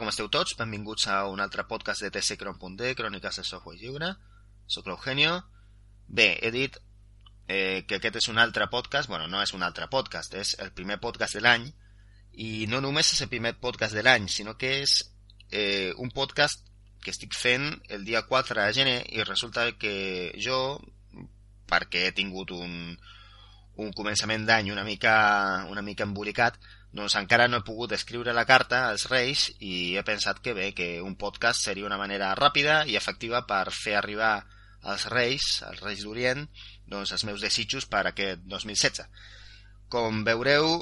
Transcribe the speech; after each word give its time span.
com 0.00 0.08
esteu 0.08 0.30
tots? 0.32 0.54
Benvinguts 0.56 1.10
a 1.12 1.26
un 1.28 1.42
altre 1.44 1.66
podcast 1.68 2.00
de 2.00 2.08
tccron.d, 2.14 2.94
Cròniques 2.96 3.36
de 3.36 3.42
Software 3.44 3.76
Lliure. 3.76 4.14
Soc 4.64 4.86
l'Eugenio. 4.88 5.34
Bé, 6.08 6.38
he 6.40 6.50
dit 6.54 6.78
eh, 7.46 7.84
que 7.84 7.98
aquest 7.98 8.16
és 8.22 8.28
un 8.32 8.40
altre 8.40 8.64
podcast, 8.72 9.10
bueno, 9.12 9.28
no 9.28 9.42
és 9.44 9.52
un 9.52 9.62
altre 9.66 9.90
podcast, 9.92 10.32
és 10.40 10.54
el 10.64 10.72
primer 10.72 10.96
podcast 11.04 11.36
de 11.36 11.44
l'any, 11.44 11.68
i 12.32 12.64
no 12.72 12.80
només 12.80 13.12
és 13.12 13.20
el 13.20 13.28
primer 13.28 13.52
podcast 13.60 13.92
de 13.92 14.06
l'any, 14.06 14.30
sinó 14.32 14.56
que 14.56 14.72
és 14.86 14.96
eh, 15.52 15.92
un 16.00 16.08
podcast 16.16 16.64
que 17.04 17.12
estic 17.12 17.36
fent 17.36 17.68
el 17.92 18.08
dia 18.08 18.24
4 18.24 18.56
de 18.56 18.72
gener 18.80 18.98
i 19.12 19.28
resulta 19.28 19.68
que 19.76 20.32
jo, 20.40 20.80
perquè 21.68 22.06
he 22.08 22.16
tingut 22.16 22.56
un, 22.56 22.96
un 23.76 23.92
començament 23.92 24.48
d'any 24.48 24.72
una 24.72 24.86
mica, 24.88 25.66
una 25.68 25.84
mica 25.84 26.08
embolicat, 26.08 26.56
doncs 26.92 27.14
encara 27.20 27.46
no 27.48 27.60
he 27.60 27.66
pogut 27.66 27.92
escriure 27.94 28.34
la 28.34 28.46
carta 28.46 28.88
als 28.88 29.06
Reis 29.10 29.46
i 29.62 29.96
he 29.96 30.02
pensat 30.06 30.40
que 30.42 30.54
bé, 30.56 30.72
que 30.74 30.98
un 31.02 31.14
podcast 31.16 31.62
seria 31.62 31.86
una 31.86 31.98
manera 32.00 32.32
ràpida 32.34 32.82
i 32.90 32.96
efectiva 32.98 33.44
per 33.46 33.68
fer 33.70 33.94
arribar 33.98 34.34
als 34.82 35.06
Reis, 35.12 35.62
als 35.68 35.82
Reis 35.84 36.02
d'Orient, 36.02 36.46
doncs 36.90 37.12
els 37.14 37.24
meus 37.28 37.44
desitjos 37.44 37.86
per 37.86 38.06
aquest 38.10 38.42
2016. 38.48 39.06
Com 39.92 40.24
veureu, 40.26 40.72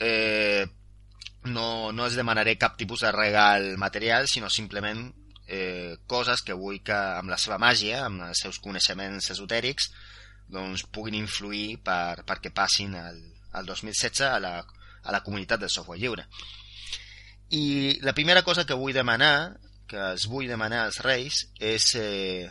eh, 0.00 0.64
no, 1.44 1.92
no 1.92 2.06
es 2.06 2.16
demanaré 2.16 2.56
cap 2.56 2.78
tipus 2.78 3.04
de 3.04 3.12
regal 3.12 3.74
material, 3.76 4.28
sinó 4.28 4.48
simplement 4.48 5.10
eh, 5.48 5.96
coses 6.06 6.42
que 6.46 6.56
vull 6.56 6.80
que 6.84 6.96
amb 6.96 7.32
la 7.32 7.40
seva 7.40 7.58
màgia, 7.58 8.04
amb 8.06 8.28
els 8.30 8.44
seus 8.44 8.60
coneixements 8.62 9.32
esotèrics, 9.34 9.90
doncs 10.48 10.86
puguin 10.88 11.18
influir 11.18 11.80
per, 11.84 12.24
perquè 12.24 12.54
passin 12.54 12.94
el, 12.96 13.20
el 13.58 13.68
2016 13.68 14.24
a 14.28 14.38
la 14.40 14.54
a 15.02 15.14
la 15.14 15.22
comunitat 15.24 15.60
del 15.60 15.72
software 15.72 16.00
lliure. 16.00 16.26
I 17.50 17.98
la 18.04 18.14
primera 18.14 18.42
cosa 18.44 18.66
que 18.66 18.76
vull 18.76 18.96
demanar, 18.96 19.58
que 19.88 20.00
els 20.12 20.28
vull 20.28 20.50
demanar 20.50 20.84
als 20.84 21.00
Reis, 21.04 21.46
és 21.60 21.94
eh, 21.96 22.50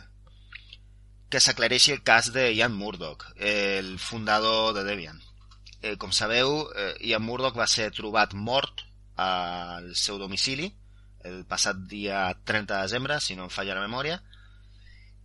que 1.30 1.40
s'aclareixi 1.40 1.94
el 1.94 2.02
cas 2.02 2.32
de 2.34 2.48
Ian 2.52 2.74
Murdoch, 2.74 3.28
el 3.36 3.98
fundador 3.98 4.74
de 4.74 4.84
Debian. 4.84 5.22
Eh, 5.82 5.94
com 5.96 6.10
sabeu, 6.10 6.64
eh, 6.74 6.94
Ian 7.12 7.22
Murdoch 7.22 7.56
va 7.56 7.68
ser 7.70 7.92
trobat 7.94 8.34
mort 8.34 8.82
al 9.18 9.94
seu 9.94 10.18
domicili 10.18 10.72
el 11.24 11.44
passat 11.46 11.78
dia 11.90 12.28
30 12.44 12.74
de 12.74 12.82
desembre, 12.82 13.20
si 13.20 13.36
no 13.36 13.46
em 13.46 13.52
falla 13.52 13.76
la 13.76 13.86
memòria, 13.86 14.18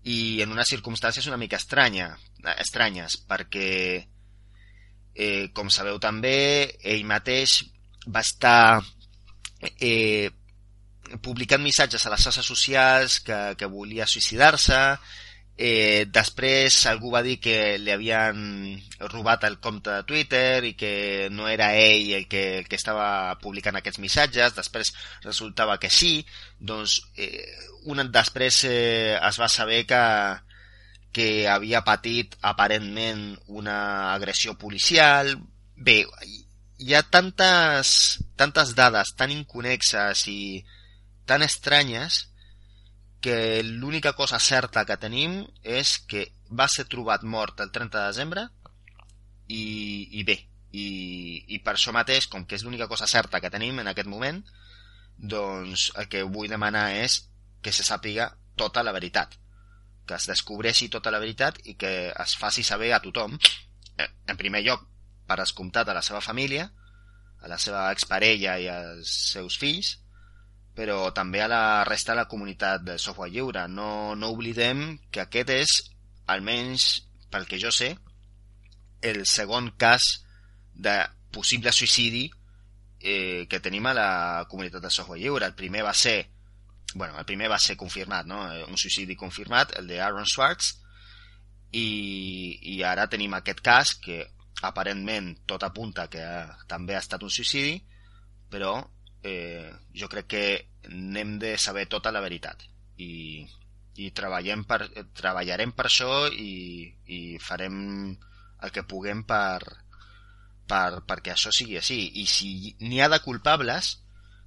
i 0.04 0.42
en 0.44 0.52
unes 0.52 0.70
circumstàncies 0.70 1.28
una 1.30 1.40
mica 1.40 1.60
estranya, 1.62 2.14
estranyes, 2.58 3.18
perquè 3.30 3.70
eh, 5.16 5.50
com 5.54 5.70
sabeu 5.70 6.00
també, 6.02 6.70
ell 6.84 7.06
mateix 7.06 7.62
va 8.08 8.24
estar 8.26 8.82
eh, 9.80 10.30
publicant 11.22 11.64
missatges 11.64 12.06
a 12.06 12.14
les 12.14 12.24
xarxes 12.26 12.48
socials 12.48 13.20
que, 13.26 13.40
que 13.60 13.70
volia 13.70 14.08
suïcidar-se, 14.10 14.80
eh, 15.58 16.06
després 16.10 16.80
algú 16.90 17.12
va 17.14 17.22
dir 17.22 17.38
que 17.42 17.78
li 17.78 17.92
havien 17.94 18.40
robat 19.12 19.44
el 19.46 19.60
compte 19.62 19.92
de 19.92 20.06
Twitter 20.10 20.64
i 20.66 20.74
que 20.74 21.30
no 21.32 21.48
era 21.48 21.76
ell 21.78 22.10
el 22.18 22.28
que, 22.28 22.44
el 22.60 22.68
que 22.68 22.80
estava 22.80 23.38
publicant 23.42 23.78
aquests 23.78 24.02
missatges, 24.02 24.56
després 24.58 24.94
resultava 25.24 25.78
que 25.78 25.92
sí, 25.94 26.26
doncs 26.60 27.00
eh, 27.18 27.46
un 27.86 28.02
després 28.12 28.64
eh, 28.66 29.20
es 29.20 29.40
va 29.40 29.52
saber 29.52 29.84
que, 29.86 30.02
que 31.14 31.48
havia 31.48 31.84
patit 31.86 32.36
aparentment 32.42 33.38
una 33.48 34.14
agressió 34.14 34.58
policial. 34.58 35.36
Bé, 35.76 36.02
hi 36.82 36.96
ha 36.98 37.04
tantes, 37.04 38.20
tantes 38.36 38.74
dades 38.76 39.14
tan 39.20 39.32
inconexes 39.32 40.26
i 40.28 40.64
tan 41.30 41.46
estranyes 41.46 42.26
que 43.24 43.62
l'única 43.64 44.12
cosa 44.18 44.40
certa 44.40 44.84
que 44.90 44.98
tenim 45.00 45.38
és 45.64 45.96
que 46.10 46.26
va 46.52 46.68
ser 46.68 46.90
trobat 46.92 47.24
mort 47.24 47.62
el 47.64 47.72
30 47.72 47.94
de 48.00 48.08
desembre 48.10 48.48
i, 49.48 49.64
i 50.20 50.26
bé, 50.28 50.36
i, 50.74 50.88
i 51.56 51.62
per 51.64 51.78
això 51.78 51.94
mateix, 51.96 52.28
com 52.28 52.44
que 52.44 52.58
és 52.58 52.66
l'única 52.66 52.90
cosa 52.92 53.08
certa 53.08 53.40
que 53.40 53.54
tenim 53.54 53.80
en 53.80 53.92
aquest 53.94 54.10
moment, 54.10 54.42
doncs 55.16 55.92
el 55.96 56.10
que 56.12 56.26
vull 56.26 56.52
demanar 56.52 56.90
és 56.98 57.22
que 57.64 57.72
se 57.72 57.86
sàpiga 57.88 58.34
tota 58.60 58.84
la 58.84 58.92
veritat 58.92 59.38
que 60.08 60.18
es 60.18 60.28
descobreixi 60.28 60.90
tota 60.92 61.12
la 61.14 61.22
veritat 61.24 61.60
i 61.64 61.76
que 61.80 62.12
es 62.12 62.36
faci 62.40 62.64
saber 62.64 62.92
a 62.94 63.02
tothom, 63.04 63.38
eh, 63.98 64.10
en 64.28 64.40
primer 64.40 64.64
lloc, 64.66 64.86
per 65.28 65.40
escomptat 65.44 65.90
a 65.90 65.96
la 65.96 66.04
seva 66.04 66.22
família, 66.22 66.70
a 67.44 67.52
la 67.52 67.60
seva 67.60 67.90
exparella 67.92 68.58
i 68.60 68.68
als 68.72 69.12
seus 69.34 69.58
fills, 69.60 69.98
però 70.76 71.14
també 71.14 71.42
a 71.44 71.50
la 71.52 71.84
resta 71.88 72.14
de 72.14 72.22
la 72.22 72.28
comunitat 72.28 72.84
de 72.84 72.98
software 72.98 73.32
lliure. 73.32 73.68
No, 73.70 74.16
no 74.16 74.32
oblidem 74.34 74.98
que 75.12 75.22
aquest 75.24 75.52
és, 75.54 75.76
almenys 76.28 77.04
pel 77.32 77.46
que 77.50 77.60
jo 77.62 77.72
sé, 77.72 77.94
el 79.04 79.26
segon 79.28 79.74
cas 79.78 80.24
de 80.74 80.96
possible 81.34 81.74
suïcidi 81.76 82.30
eh, 83.04 83.46
que 83.50 83.60
tenim 83.60 83.86
a 83.90 83.94
la 83.98 84.10
comunitat 84.50 84.82
de 84.82 84.92
software 84.92 85.22
lliure. 85.22 85.46
El 85.46 85.58
primer 85.60 85.84
va 85.86 85.94
ser 85.94 86.33
bueno, 86.94 87.18
el 87.18 87.26
primer 87.26 87.50
va 87.50 87.60
ser 87.60 87.78
confirmat, 87.78 88.28
no? 88.30 88.46
Eh, 88.54 88.64
un 88.70 88.78
suïcidi 88.78 89.16
confirmat, 89.20 89.78
el 89.80 89.88
de 89.88 90.00
Aaron 90.02 90.28
Swartz, 90.30 90.76
i, 91.74 91.88
i 92.76 92.82
ara 92.86 93.08
tenim 93.10 93.34
aquest 93.34 93.64
cas 93.66 93.96
que 93.98 94.22
aparentment 94.64 95.34
tot 95.50 95.64
apunta 95.66 96.08
que 96.08 96.24
també 96.70 96.96
ha 96.96 97.02
estat 97.02 97.24
un 97.26 97.34
suïcidi, 97.34 97.80
però 98.54 98.76
eh, 99.26 99.72
jo 99.98 100.10
crec 100.12 100.30
que 100.30 100.46
n'hem 100.94 101.38
de 101.42 101.58
saber 101.58 101.88
tota 101.90 102.14
la 102.14 102.22
veritat. 102.24 102.64
I, 103.02 103.44
i 103.98 104.12
treballem 104.16 104.64
per, 104.70 104.86
treballarem 105.18 105.74
per 105.74 105.88
això 105.90 106.28
i, 106.30 106.86
i 107.10 107.20
farem 107.42 107.78
el 108.64 108.72
que 108.72 108.86
puguem 108.88 109.24
per, 109.28 109.64
per, 110.70 111.02
perquè 111.10 111.34
això 111.34 111.52
sigui 111.52 111.78
així. 111.80 112.00
I 112.22 112.26
si 112.30 112.54
n'hi 112.86 113.02
ha 113.02 113.10
de 113.12 113.22
culpables 113.26 113.98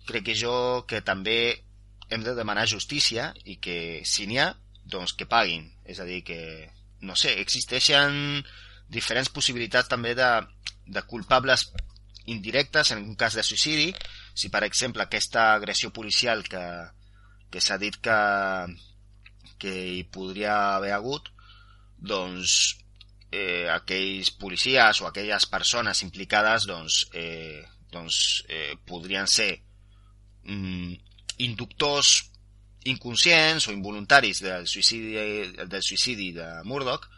crec 0.07 0.29
que 0.29 0.39
jo 0.39 0.87
que 0.89 1.03
també 1.03 1.66
hem 2.11 2.23
de 2.23 2.35
demanar 2.39 2.69
justícia 2.71 3.33
i 3.45 3.59
que 3.63 4.03
si 4.07 4.27
n'hi 4.27 4.39
ha, 4.43 4.53
doncs 4.87 5.15
que 5.19 5.27
paguin. 5.27 5.67
És 5.85 6.01
a 6.01 6.07
dir, 6.09 6.23
que, 6.27 6.41
no 7.03 7.17
sé, 7.19 7.35
existeixen 7.43 8.43
diferents 8.93 9.31
possibilitats 9.35 9.91
també 9.91 10.15
de, 10.19 10.31
de 10.87 11.03
culpables 11.11 11.67
indirectes 12.27 12.93
en 12.95 13.03
un 13.03 13.15
cas 13.19 13.35
de 13.39 13.45
suïcidi. 13.47 13.93
Si, 14.35 14.51
per 14.53 14.63
exemple, 14.67 15.03
aquesta 15.03 15.53
agressió 15.55 15.93
policial 15.95 16.45
que, 16.47 16.65
que 17.51 17.63
s'ha 17.63 17.79
dit 17.83 17.99
que, 18.03 18.19
que 19.59 19.75
hi 19.97 20.03
podria 20.13 20.77
haver 20.77 20.93
hagut, 20.95 21.31
doncs 21.97 22.77
eh, 23.33 23.67
aquells 23.73 24.31
policies 24.39 25.01
o 25.03 25.09
aquelles 25.09 25.47
persones 25.51 26.03
implicades 26.07 26.67
doncs, 26.69 27.07
eh, 27.15 27.65
doncs 27.93 28.43
eh, 28.49 28.75
podrien 28.87 29.27
ser 29.31 29.51
mm, 30.45 30.95
inductors 31.39 32.33
inconscients 32.87 33.67
o 33.69 33.75
involuntaris 33.75 34.41
del 34.45 34.67
suïcidi, 34.71 35.17
del 35.67 35.83
suïcidi 35.83 36.31
de 36.37 36.47
Murdoch 36.65 37.09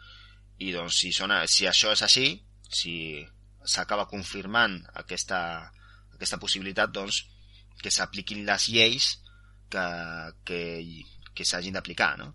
i 0.59 0.73
doncs 0.75 0.97
si, 1.03 1.11
són, 1.15 1.33
si 1.47 1.67
això 1.69 1.93
és 1.93 2.03
així 2.03 2.31
si 2.69 2.93
s'acaba 3.65 4.09
confirmant 4.09 4.79
aquesta, 5.01 5.39
aquesta 6.15 6.39
possibilitat 6.41 6.91
doncs 6.93 7.21
que 7.79 7.93
s'apliquin 7.93 8.43
les 8.47 8.67
lleis 8.73 9.13
que, 9.71 9.85
que, 10.43 10.59
que 11.37 11.45
s'hagin 11.45 11.77
d'aplicar 11.77 12.15
no? 12.19 12.33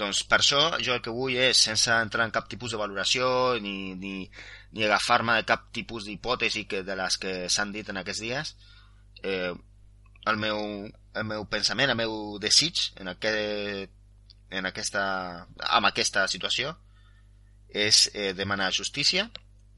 doncs 0.00 0.24
per 0.24 0.40
això 0.40 0.62
jo 0.80 0.96
el 0.96 1.04
que 1.04 1.14
vull 1.14 1.36
és 1.36 1.60
sense 1.68 1.92
entrar 1.92 2.26
en 2.26 2.34
cap 2.34 2.48
tipus 2.48 2.72
de 2.72 2.80
valoració 2.80 3.60
ni, 3.60 3.94
ni, 4.00 4.14
ni 4.72 4.86
agafar-me 4.86 5.36
de 5.38 5.48
cap 5.48 5.68
tipus 5.76 6.08
d'hipòtesi 6.08 6.64
de 6.72 6.96
les 6.96 7.18
que 7.20 7.34
s'han 7.52 7.74
dit 7.74 7.88
en 7.92 8.00
aquests 8.00 8.24
dies 8.24 8.54
eh, 9.22 9.52
el 10.26 10.36
meu, 10.36 10.60
el 11.14 11.24
meu 11.24 11.46
pensament, 11.48 11.90
el 11.90 11.98
meu 11.98 12.38
desig 12.42 12.90
en, 13.00 13.08
aquest, 13.12 13.92
en 14.50 14.68
aquesta, 14.68 15.02
amb 15.70 15.88
aquesta 15.88 16.26
situació 16.28 16.74
és 17.70 18.08
eh, 18.14 18.32
demanar 18.34 18.72
justícia 18.74 19.28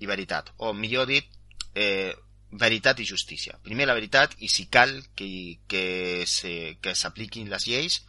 i 0.00 0.08
veritat, 0.08 0.50
o 0.58 0.72
millor 0.72 1.06
dit, 1.06 1.28
eh, 1.74 2.14
veritat 2.52 3.00
i 3.00 3.06
justícia. 3.08 3.58
Primer 3.64 3.86
la 3.86 3.96
veritat 3.96 4.34
i 4.40 4.48
si 4.52 4.66
cal 4.72 4.90
que, 5.16 5.54
que 5.68 6.94
s'apliquin 6.98 7.48
les 7.52 7.68
lleis, 7.68 8.02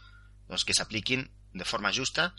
doncs 0.48 0.66
que 0.66 0.76
s'apliquin 0.76 1.24
de 1.54 1.64
forma 1.64 1.92
justa 1.92 2.32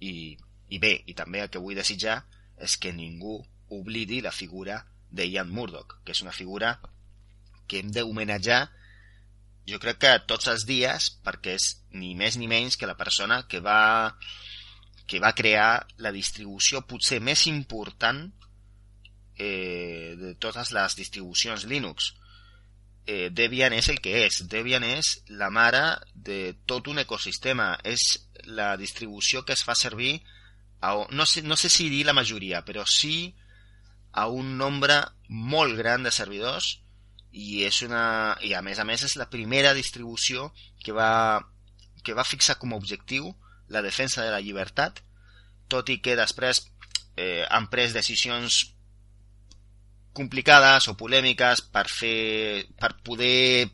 i, 0.00 0.36
i 0.68 0.80
bé, 0.82 0.96
i 1.06 1.14
també 1.14 1.44
el 1.44 1.52
que 1.52 1.62
vull 1.62 1.78
desitjar 1.78 2.22
és 2.62 2.78
que 2.80 2.94
ningú 2.94 3.38
oblidi 3.68 4.22
la 4.24 4.32
figura 4.32 4.80
de 5.10 5.26
Ian 5.28 5.50
Murdoch, 5.50 6.00
que 6.04 6.16
és 6.16 6.22
una 6.24 6.34
figura 6.34 6.78
que 7.66 7.80
hem 7.82 7.92
d'homenatjar 7.94 8.64
jo 9.66 9.80
crec 9.82 9.98
que 10.04 10.12
tots 10.30 10.46
els 10.52 10.64
dies, 10.66 11.10
perquè 11.26 11.56
és 11.58 11.70
ni 11.98 12.14
més 12.14 12.36
ni 12.38 12.46
menys 12.50 12.76
que 12.78 12.86
la 12.86 12.96
persona 12.98 13.42
que 13.50 13.60
va, 13.60 14.14
que 15.06 15.20
va 15.22 15.34
crear 15.34 15.86
la 15.98 16.12
distribució 16.14 16.84
potser 16.86 17.18
més 17.20 17.46
important 17.50 18.22
eh, 19.36 20.14
de 20.20 20.34
totes 20.38 20.70
les 20.76 20.96
distribucions 20.96 21.66
Linux. 21.66 22.14
eh, 23.06 23.30
Debian 23.30 23.72
és 23.72 23.88
el 23.88 24.00
que 24.02 24.24
és. 24.26 24.40
Debian 24.50 24.84
és 24.84 25.22
la 25.28 25.50
mare 25.50 25.82
de 26.14 26.56
tot 26.66 26.88
un 26.88 26.98
ecosistema. 26.98 27.76
És 27.84 28.28
la 28.46 28.76
distribució 28.76 29.44
que 29.44 29.54
es 29.54 29.62
fa 29.62 29.74
servir 29.74 30.20
a, 30.80 30.94
no, 31.10 31.26
sé, 31.26 31.42
no 31.42 31.56
sé 31.56 31.68
si 31.70 31.88
dir 31.90 32.04
la 32.06 32.14
majoria, 32.14 32.64
però 32.64 32.84
sí 32.86 33.34
a 34.12 34.26
un 34.26 34.56
nombre 34.58 35.02
molt 35.28 35.76
gran 35.76 36.02
de 36.02 36.10
servidors 36.10 36.85
i 37.36 37.64
és 37.66 37.82
una 37.84 38.36
i 38.46 38.54
a 38.56 38.62
més 38.64 38.80
a 38.80 38.86
més 38.88 39.04
és 39.04 39.16
la 39.20 39.28
primera 39.32 39.74
distribució 39.76 40.48
que 40.84 40.94
va 40.96 41.42
que 42.06 42.14
va 42.16 42.24
fixar 42.24 42.56
com 42.60 42.72
a 42.72 42.80
objectiu 42.80 43.28
la 43.68 43.82
defensa 43.84 44.24
de 44.24 44.32
la 44.32 44.40
llibertat 44.40 45.02
tot 45.68 45.90
i 45.92 45.98
que 46.00 46.16
després 46.16 46.62
eh, 47.16 47.44
han 47.50 47.68
pres 47.68 47.92
decisions 47.96 48.62
complicades 50.16 50.88
o 50.88 50.96
polèmiques 50.96 51.66
per 51.74 51.86
fer 51.92 52.64
per 52.80 52.94
poder 53.04 53.68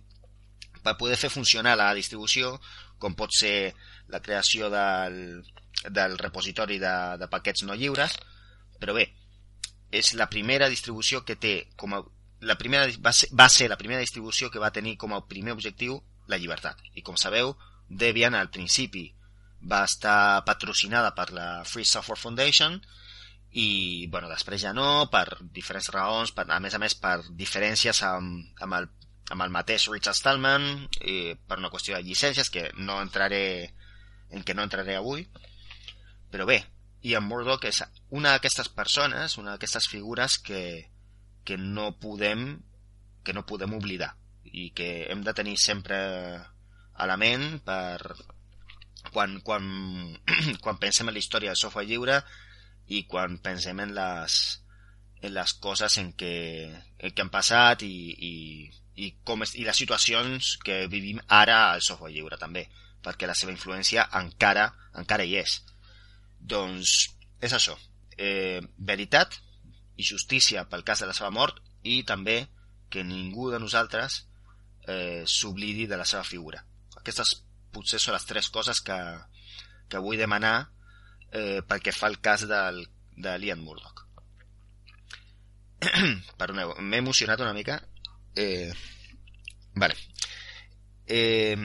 per 0.82 0.96
poder 0.98 1.18
fer 1.20 1.30
funcionar 1.30 1.76
la 1.78 1.92
distribució 1.94 2.56
com 2.98 3.14
pot 3.18 3.34
ser 3.34 3.74
la 4.12 4.20
creació 4.22 4.70
del, 4.70 5.42
del 5.90 6.18
repositori 6.18 6.78
de, 6.78 6.94
de 7.18 7.28
paquets 7.30 7.64
no 7.66 7.74
lliures. 7.78 8.14
Però 8.78 8.94
bé, 8.94 9.08
és 9.90 10.12
la 10.18 10.28
primera 10.30 10.68
distribució 10.70 11.22
que 11.26 11.38
té 11.38 11.54
com 11.76 11.94
a 11.96 12.02
la 12.42 12.56
primera, 12.58 12.88
va, 13.04 13.12
ser, 13.14 13.28
va 13.38 13.48
ser 13.48 13.68
la 13.70 13.78
primera 13.78 14.02
distribució 14.02 14.50
que 14.50 14.62
va 14.62 14.72
tenir 14.74 14.96
com 14.98 15.14
a 15.14 15.22
primer 15.30 15.54
objectiu 15.54 16.00
la 16.28 16.38
llibertat. 16.38 16.80
I 16.98 17.04
com 17.06 17.18
sabeu, 17.18 17.54
Debian 17.88 18.34
al 18.34 18.50
principi 18.50 19.06
va 19.70 19.84
estar 19.86 20.42
patrocinada 20.46 21.12
per 21.14 21.30
la 21.30 21.62
Free 21.68 21.86
Software 21.86 22.18
Foundation 22.18 22.80
i 23.52 24.08
bueno, 24.10 24.30
després 24.32 24.62
ja 24.64 24.72
no, 24.74 25.06
per 25.12 25.26
diferents 25.54 25.90
raons, 25.94 26.32
per, 26.32 26.46
a 26.48 26.58
més 26.60 26.74
a 26.74 26.80
més 26.82 26.96
per 26.98 27.18
diferències 27.28 28.02
amb, 28.08 28.48
amb, 28.64 28.78
el, 28.80 28.88
amb 29.30 29.44
el 29.44 29.54
mateix 29.54 29.86
Richard 29.92 30.18
Stallman 30.18 30.66
i 31.04 31.34
per 31.36 31.60
una 31.60 31.70
qüestió 31.70 31.94
de 31.94 32.02
llicències 32.06 32.50
que 32.50 32.70
no 32.80 32.98
entraré 33.04 33.44
en 34.32 34.42
què 34.42 34.56
no 34.56 34.64
entraré 34.64 34.96
avui 34.96 35.26
però 36.32 36.46
bé, 36.48 36.62
Ian 37.04 37.26
Murdoch 37.28 37.66
és 37.68 37.82
una 38.08 38.32
d'aquestes 38.32 38.70
persones, 38.72 39.36
una 39.36 39.54
d'aquestes 39.54 39.86
figures 39.92 40.38
que, 40.40 40.62
que 41.44 41.56
no 41.58 41.92
podem 42.00 42.60
que 43.22 43.34
no 43.34 43.46
podem 43.46 43.74
oblidar 43.76 44.12
i 44.44 44.70
que 44.76 45.06
hem 45.10 45.22
de 45.24 45.34
tenir 45.34 45.56
sempre 45.60 45.98
a 46.92 47.06
la 47.08 47.16
ment 47.16 47.60
per 47.64 47.98
quan, 49.12 49.40
quan, 49.46 49.64
quan 50.62 50.80
pensem 50.82 51.08
en 51.08 51.16
la 51.16 51.22
història 51.22 51.52
del 51.52 51.60
software 51.60 51.88
lliure 51.88 52.20
i 52.92 53.04
quan 53.08 53.38
pensem 53.42 53.80
en 53.80 53.94
les, 53.96 54.38
en 55.22 55.34
les 55.34 55.54
coses 55.64 55.98
en 56.02 56.12
què, 56.18 56.34
en 56.98 57.14
què 57.14 57.24
han 57.24 57.32
passat 57.32 57.84
i, 57.86 57.94
i, 58.12 58.34
i, 58.96 59.10
com 59.24 59.46
és, 59.46 59.56
i 59.58 59.66
les 59.66 59.78
situacions 59.78 60.56
que 60.64 60.84
vivim 60.92 61.22
ara 61.28 61.72
al 61.72 61.84
software 61.84 62.12
lliure 62.14 62.38
també 62.40 62.66
perquè 63.02 63.26
la 63.26 63.38
seva 63.38 63.54
influència 63.54 64.06
encara 64.18 64.68
encara 64.98 65.24
hi 65.26 65.38
és. 65.40 65.56
Doncs 66.38 66.92
és 67.42 67.54
això. 67.56 67.74
Eh, 68.18 68.60
veritat 68.78 69.34
i 70.02 70.06
justícia 70.06 70.66
pel 70.68 70.82
cas 70.84 71.00
de 71.02 71.08
la 71.08 71.14
seva 71.16 71.30
mort 71.30 71.62
i 71.86 72.02
també 72.08 72.42
que 72.92 73.04
ningú 73.06 73.50
de 73.52 73.60
nosaltres 73.62 74.24
eh, 74.90 75.22
s'oblidi 75.26 75.86
de 75.86 75.96
la 75.96 76.06
seva 76.08 76.24
figura. 76.26 76.62
Aquestes 76.98 77.36
potser 77.72 78.00
són 78.02 78.16
les 78.16 78.26
tres 78.28 78.50
coses 78.52 78.82
que, 78.84 78.98
que 79.88 80.02
vull 80.02 80.20
demanar 80.20 80.56
eh, 81.30 81.62
pel 81.68 81.84
que 81.84 81.94
fa 81.96 82.10
al 82.10 82.18
cas 82.20 82.46
del, 82.50 82.82
de 83.16 83.36
Liam 83.38 83.62
Murdoch. 83.64 84.04
Perdoneu, 86.38 86.76
m'he 86.80 87.02
emocionat 87.02 87.40
una 87.42 87.56
mica. 87.56 87.80
Eh, 88.36 88.70
vale. 89.74 89.96
Eh, 91.06 91.56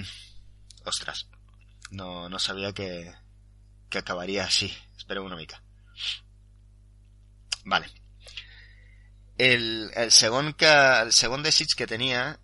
ostres, 0.86 1.28
no, 1.92 2.28
no 2.30 2.40
sabia 2.40 2.74
que, 2.74 2.90
que 3.90 4.04
acabaria 4.04 4.46
així. 4.46 4.72
Espera 4.98 5.26
una 5.26 5.38
mica. 5.40 5.62
Vale 7.68 8.07
el, 9.38 9.92
el, 9.96 10.12
segon 10.12 10.54
que, 10.54 10.70
el 11.02 11.14
segon 11.14 11.44
desig 11.46 11.76
que 11.78 11.88
tenia 11.90 12.38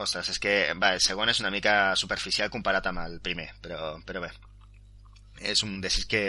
ostres, 0.00 0.30
és 0.32 0.40
que 0.40 0.54
va, 0.80 0.94
el 0.96 1.02
segon 1.04 1.30
és 1.30 1.40
una 1.42 1.52
mica 1.52 1.94
superficial 2.00 2.50
comparat 2.50 2.88
amb 2.88 3.02
el 3.04 3.18
primer 3.24 3.50
però, 3.62 3.96
però 4.06 4.24
bé. 4.24 4.32
És 5.52 5.62
un 5.66 5.80
desig 5.82 6.08
que, 6.08 6.24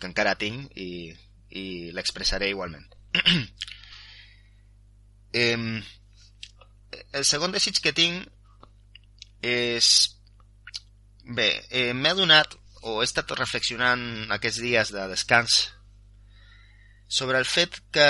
que 0.00 0.08
encara 0.10 0.36
tinc 0.40 0.74
i, 0.80 1.12
i 1.50 1.66
l'expressaré 1.96 2.50
igualment. 2.54 2.86
Eh, 5.34 5.58
el 7.18 7.24
segon 7.26 7.50
desig 7.50 7.80
que 7.82 7.90
tinc 7.90 8.28
és 9.42 9.88
bé, 11.26 11.48
eh, 11.74 11.90
m'he 11.90 12.12
adonat 12.14 12.54
o 12.86 13.00
he 13.00 13.06
estat 13.08 13.32
reflexionant 13.34 14.30
aquests 14.36 14.60
dies 14.62 14.92
de 14.94 15.08
descans 15.10 15.56
sobre 17.08 17.40
el 17.42 17.48
fet 17.50 17.80
que 17.90 18.06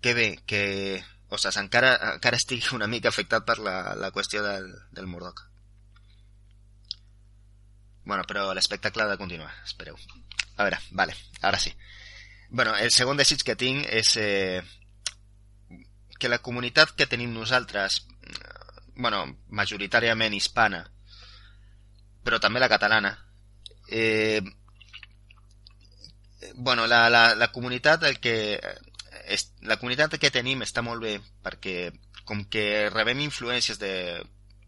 que 0.00 0.14
bé, 0.14 0.28
que 0.46 1.04
ostres, 1.28 1.58
encara, 1.60 1.94
encara 2.14 2.38
estic 2.38 2.70
una 2.72 2.88
mica 2.88 3.10
afectat 3.10 3.44
per 3.46 3.58
la, 3.58 3.94
la 3.98 4.10
qüestió 4.14 4.42
del, 4.44 4.70
del 4.94 5.06
Murdoch. 5.06 5.44
Bueno, 8.08 8.24
però 8.24 8.46
l'espectacle 8.56 9.04
ha 9.04 9.10
de 9.10 9.18
continuar, 9.20 9.52
espereu. 9.66 9.98
A 10.56 10.64
veure, 10.64 10.78
vale, 10.90 11.14
ara 11.42 11.58
sí. 11.60 11.74
Bueno, 12.48 12.74
el 12.76 12.90
segon 12.90 13.18
desig 13.20 13.44
que 13.44 13.58
tinc 13.60 13.84
és 13.92 14.14
eh, 14.16 14.62
que 16.18 16.30
la 16.32 16.40
comunitat 16.40 16.94
que 16.96 17.06
tenim 17.06 17.34
nosaltres, 17.34 18.00
bueno, 18.96 19.26
majoritàriament 19.52 20.34
hispana, 20.34 20.86
però 22.24 22.40
també 22.40 22.60
la 22.60 22.70
catalana, 22.72 23.12
eh, 23.88 24.40
bueno, 26.54 26.86
la, 26.86 27.08
la, 27.12 27.34
la 27.34 27.52
comunitat 27.52 28.08
el 28.08 28.18
que 28.20 28.34
és, 29.28 29.48
la 29.62 29.78
comunitat 29.80 30.18
que 30.20 30.32
tenim 30.34 30.64
està 30.64 30.82
molt 30.82 31.02
bé 31.04 31.18
perquè 31.44 31.90
com 32.28 32.44
que 32.52 32.88
rebem 32.92 33.20
influències 33.24 33.78
de 33.80 33.92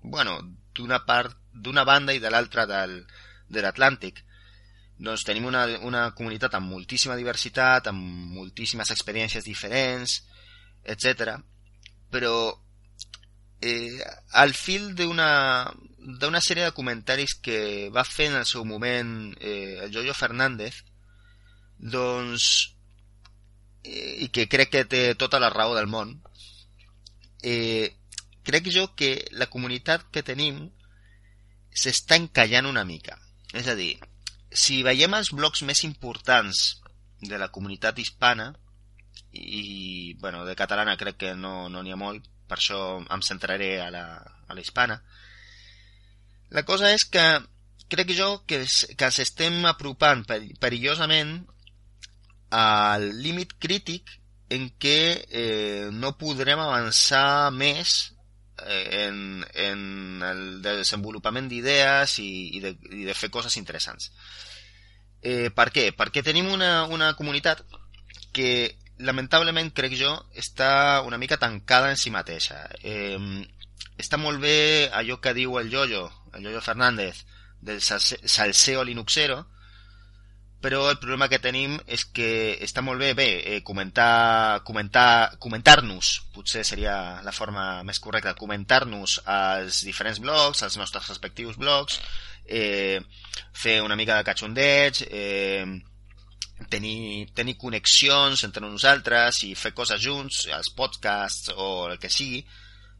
bueno, 0.02 0.38
d'una 0.76 1.02
part 1.04 1.36
d'una 1.52 1.84
banda 1.84 2.14
i 2.14 2.20
de 2.22 2.30
l'altra 2.30 2.66
de 2.66 3.62
l'Atlàntic 3.62 4.22
doncs 5.00 5.24
tenim 5.24 5.46
una, 5.48 5.64
una 5.88 6.10
comunitat 6.12 6.54
amb 6.58 6.68
moltíssima 6.68 7.16
diversitat, 7.16 7.88
amb 7.88 8.34
moltíssimes 8.36 8.90
experiències 8.92 9.46
diferents, 9.48 10.18
etc. 10.84 11.38
Però 12.12 12.34
eh, 13.64 13.96
al 14.42 14.52
fil 14.52 14.90
d'una 14.98 16.42
sèrie 16.44 16.66
de 16.68 16.76
comentaris 16.76 17.38
que 17.40 17.88
va 17.94 18.04
fer 18.04 18.28
en 18.28 18.36
el 18.42 18.46
seu 18.48 18.66
moment 18.68 19.32
eh, 19.40 19.80
el 19.86 19.94
Jojo 19.94 20.16
Fernández, 20.16 20.82
doncs 21.80 22.76
i 23.84 24.28
que 24.32 24.46
crec 24.48 24.70
que 24.74 24.84
té 24.84 25.02
tota 25.14 25.40
la 25.40 25.50
raó 25.50 25.74
del 25.76 25.88
món, 25.88 26.12
eh, 27.42 27.96
crec 28.44 28.68
jo 28.72 28.90
que 28.96 29.26
la 29.32 29.48
comunitat 29.52 30.06
que 30.12 30.24
tenim 30.26 30.66
s'està 31.70 32.18
encallant 32.20 32.68
una 32.68 32.84
mica. 32.84 33.16
És 33.54 33.68
a 33.68 33.76
dir, 33.78 33.94
si 34.52 34.82
veiem 34.86 35.14
els 35.14 35.32
blocs 35.32 35.62
més 35.62 35.84
importants 35.86 36.80
de 37.20 37.38
la 37.38 37.50
comunitat 37.54 37.98
hispana, 37.98 38.52
i, 39.32 40.14
bueno, 40.18 40.44
de 40.44 40.56
catalana 40.58 40.96
crec 40.98 41.16
que 41.16 41.34
no 41.34 41.68
n'hi 41.68 41.90
no 41.90 41.96
ha 41.96 42.00
molt, 42.00 42.26
per 42.50 42.58
això 42.58 42.98
em 42.98 43.22
centraré 43.22 43.78
a 43.80 43.90
la, 43.94 44.04
a 44.48 44.54
la 44.54 44.60
hispana, 44.60 44.98
la 46.50 46.64
cosa 46.66 46.90
és 46.90 47.04
que 47.06 47.22
crec 47.90 48.10
jo 48.14 48.42
que, 48.46 48.64
que 48.96 49.06
ens 49.06 49.18
estem 49.22 49.64
apropant 49.70 50.24
perillosament 50.26 51.38
al 52.50 53.06
límit 53.22 53.54
crític 53.58 54.10
en 54.50 54.66
què 54.82 55.00
eh, 55.30 55.88
no 55.94 56.16
podrem 56.18 56.58
avançar 56.58 57.50
més 57.54 58.12
eh, 58.66 59.06
en, 59.06 59.44
en 59.54 60.24
el 60.26 60.42
desenvolupament 60.64 61.48
d'idees 61.48 62.18
i, 62.18 62.30
i, 62.58 62.62
de, 62.64 62.74
i 62.90 63.06
de 63.06 63.14
fer 63.14 63.30
coses 63.30 63.56
interessants. 63.60 64.10
Eh, 65.22 65.50
per 65.54 65.70
què? 65.70 65.90
Perquè 65.94 66.24
tenim 66.26 66.50
una, 66.50 66.86
una 66.90 67.12
comunitat 67.14 67.62
que 68.34 68.50
lamentablement, 69.00 69.70
crec 69.72 69.94
jo, 69.96 70.12
està 70.36 71.00
una 71.06 71.18
mica 71.18 71.38
tancada 71.40 71.90
en 71.90 71.96
si 72.00 72.12
mateixa. 72.12 72.66
Eh, 72.82 73.18
està 74.00 74.18
molt 74.20 74.40
bé 74.42 74.90
allò 74.96 75.20
que 75.20 75.34
diu 75.36 75.58
el 75.60 75.70
Yoyo, 75.72 76.08
el 76.34 76.44
Yoyo 76.48 76.60
Fernández, 76.64 77.24
del 77.60 77.80
salseo 77.80 78.84
linuxero, 78.84 79.44
però 80.60 80.90
el 80.90 80.98
problema 81.00 81.28
que 81.32 81.40
tenim 81.40 81.78
és 81.88 82.04
que 82.04 82.58
està 82.60 82.82
molt 82.84 83.00
bé, 83.00 83.14
bé, 83.16 83.28
eh, 83.48 83.60
comentar, 83.64 84.60
comentar, 84.68 85.38
comentar-nos, 85.40 86.10
potser 86.34 86.66
seria 86.68 86.94
la 87.24 87.32
forma 87.32 87.82
més 87.88 88.00
correcta, 88.04 88.36
comentar-nos 88.36 89.20
als 89.24 89.80
diferents 89.88 90.20
blogs, 90.20 90.62
als 90.62 90.76
nostres 90.76 91.08
respectius 91.08 91.56
blogs, 91.56 91.96
eh, 92.44 93.00
fer 93.56 93.80
una 93.80 93.96
mica 93.96 94.18
de 94.18 94.26
catxondeig, 94.28 95.00
eh, 95.08 95.64
tenir, 96.68 97.30
tenir 97.32 97.56
connexions 97.56 98.44
entre 98.44 98.66
nosaltres 98.66 99.44
i 99.48 99.54
fer 99.56 99.72
coses 99.72 100.02
junts, 100.04 100.44
els 100.52 100.74
podcasts 100.76 101.54
o 101.56 101.88
el 101.88 101.98
que 101.98 102.12
sigui, 102.12 102.44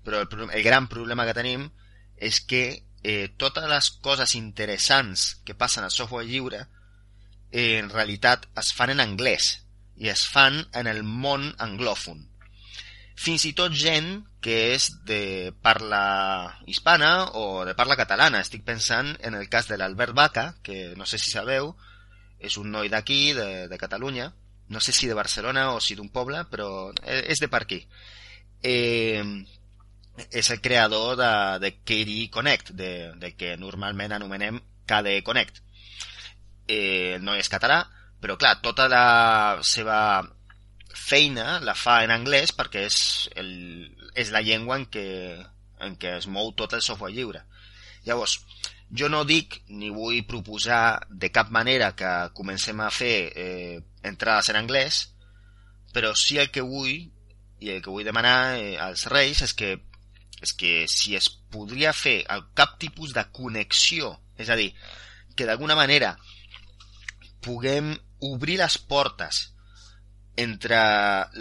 però 0.05 0.25
el, 0.25 0.49
el 0.49 0.63
gran 0.65 0.89
problema 0.89 1.29
que 1.29 1.37
tenim 1.37 1.69
és 2.17 2.41
que 2.41 2.65
eh, 3.05 3.29
totes 3.37 3.69
les 3.69 3.91
coses 4.01 4.35
interessants 4.39 5.35
que 5.45 5.57
passen 5.57 5.85
al 5.85 5.93
software 5.93 6.25
lliure 6.25 6.65
eh, 7.51 7.79
en 7.79 7.91
realitat 7.91 8.47
es 8.61 8.73
fan 8.77 8.95
en 8.95 9.03
anglès 9.03 9.53
i 10.01 10.09
es 10.09 10.27
fan 10.33 10.63
en 10.75 10.89
el 10.89 11.03
món 11.05 11.51
anglòfon. 11.59 12.25
Fins 13.21 13.45
i 13.45 13.53
tot 13.53 13.75
gent 13.77 14.23
que 14.41 14.73
és 14.75 14.89
de 15.05 15.53
parla 15.61 16.57
hispana 16.67 17.29
o 17.37 17.67
de 17.69 17.75
parla 17.77 17.99
catalana. 18.01 18.41
Estic 18.41 18.65
pensant 18.65 19.13
en 19.21 19.37
el 19.37 19.51
cas 19.53 19.69
de 19.69 19.77
l'Albert 19.77 20.17
Baca, 20.17 20.47
que 20.65 20.95
no 20.97 21.05
sé 21.05 21.21
si 21.21 21.31
sabeu, 21.31 21.75
és 22.41 22.57
un 22.57 22.71
noi 22.73 22.89
d'aquí, 22.89 23.35
de, 23.37 23.69
de 23.69 23.79
Catalunya, 23.79 24.31
no 24.71 24.81
sé 24.81 24.93
si 24.97 25.07
de 25.07 25.19
Barcelona 25.19 25.75
o 25.75 25.81
si 25.85 25.99
d'un 25.99 26.09
poble, 26.09 26.47
però 26.49 26.71
e, 27.05 27.21
és 27.35 27.43
de 27.43 27.51
per 27.53 27.65
aquí. 27.67 27.83
Eh, 28.63 29.21
és 30.31 30.51
el 30.51 30.61
creador 30.65 31.17
de, 31.21 31.33
de 31.61 31.73
KD 31.85 32.31
Connect, 32.33 32.73
de, 32.79 33.13
de 33.21 33.35
que 33.37 33.57
normalment 33.61 34.17
anomenem 34.17 34.63
KD 34.89 35.21
Connect. 35.27 35.61
Eh, 36.71 37.19
noi 37.25 37.41
és 37.43 37.51
català, 37.51 37.81
però 38.23 38.37
clar, 38.39 38.61
tota 38.63 38.87
la 38.91 39.59
seva 39.67 40.01
feina 40.95 41.59
la 41.65 41.75
fa 41.75 42.01
en 42.05 42.13
anglès 42.15 42.53
perquè 42.55 42.85
és, 42.87 42.99
el, 43.41 43.51
és 44.15 44.31
la 44.35 44.43
llengua 44.45 44.77
en 44.79 44.87
què, 44.93 45.07
en 45.87 45.97
què 45.99 46.17
es 46.19 46.29
mou 46.31 46.53
tot 46.55 46.77
el 46.77 46.85
software 46.85 47.15
lliure. 47.15 47.43
Llavors, 48.07 48.39
jo 48.91 49.09
no 49.11 49.25
dic 49.25 49.61
ni 49.69 49.91
vull 49.95 50.23
proposar 50.29 51.01
de 51.11 51.31
cap 51.35 51.51
manera 51.55 51.93
que 51.97 52.11
comencem 52.35 52.81
a 52.83 52.91
fer 52.95 53.15
eh, 53.35 53.79
entrades 54.07 54.51
en 54.51 54.59
anglès, 54.61 55.05
però 55.95 56.13
sí 56.15 56.39
el 56.39 56.51
que 56.55 56.65
vull 56.67 57.07
i 57.61 57.71
el 57.71 57.83
que 57.85 57.93
vull 57.93 58.07
demanar 58.07 58.57
eh, 58.59 58.77
als 58.81 59.07
reis 59.13 59.43
és 59.47 59.55
que, 59.55 59.77
és 60.41 60.53
que 60.59 60.75
si 60.91 61.15
es 61.19 61.29
podria 61.53 61.93
fer 61.95 62.21
el 62.35 62.47
cap 62.59 62.79
tipus 62.83 63.15
de 63.17 63.25
connexió, 63.37 64.17
és 64.41 64.51
a 64.51 64.59
dir, 64.59 64.73
que 65.37 65.47
d'alguna 65.47 65.77
manera 65.79 66.17
puguem 67.45 67.95
obrir 68.21 68.59
les 68.61 68.77
portes 68.79 69.49
entre 70.41 70.79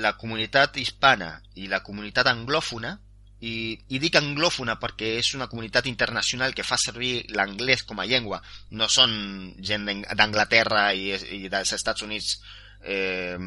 la 0.04 0.16
comunitat 0.20 0.78
hispana 0.82 1.38
i 1.56 1.70
la 1.72 1.84
comunitat 1.86 2.28
anglòfona, 2.28 2.98
i, 3.40 3.80
i 3.88 4.00
dic 4.04 4.18
anglòfona 4.20 4.76
perquè 4.82 5.14
és 5.22 5.32
una 5.38 5.48
comunitat 5.48 5.88
internacional 5.88 6.52
que 6.56 6.66
fa 6.68 6.76
servir 6.80 7.24
l'anglès 7.32 7.86
com 7.88 8.02
a 8.02 8.08
llengua, 8.10 8.42
no 8.76 8.90
són 8.92 9.14
gent 9.64 9.88
d'Anglaterra 9.88 10.90
i, 10.92 11.14
i 11.40 11.52
dels 11.52 11.72
Estats 11.78 12.04
Units 12.04 12.34
eh, 12.84 13.38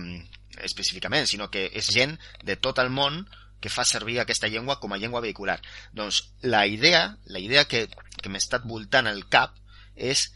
específicament, 0.64 1.28
sinó 1.28 1.50
que 1.52 1.66
és 1.68 1.92
gent 1.92 2.16
de 2.44 2.56
tot 2.56 2.80
el 2.80 2.88
món 2.92 3.24
que 3.62 3.70
fa 3.70 3.84
servir 3.86 4.18
aquesta 4.20 4.48
llengua 4.50 4.80
com 4.80 4.92
a 4.92 4.98
llengua 4.98 5.22
vehicular. 5.22 5.60
Doncs 5.94 6.22
la 6.42 6.66
idea, 6.66 7.18
la 7.26 7.38
idea 7.38 7.66
que, 7.68 7.86
que 8.18 8.32
m'ha 8.32 8.40
estat 8.42 8.64
voltant 8.66 9.06
al 9.06 9.22
cap 9.30 9.54
és 9.94 10.30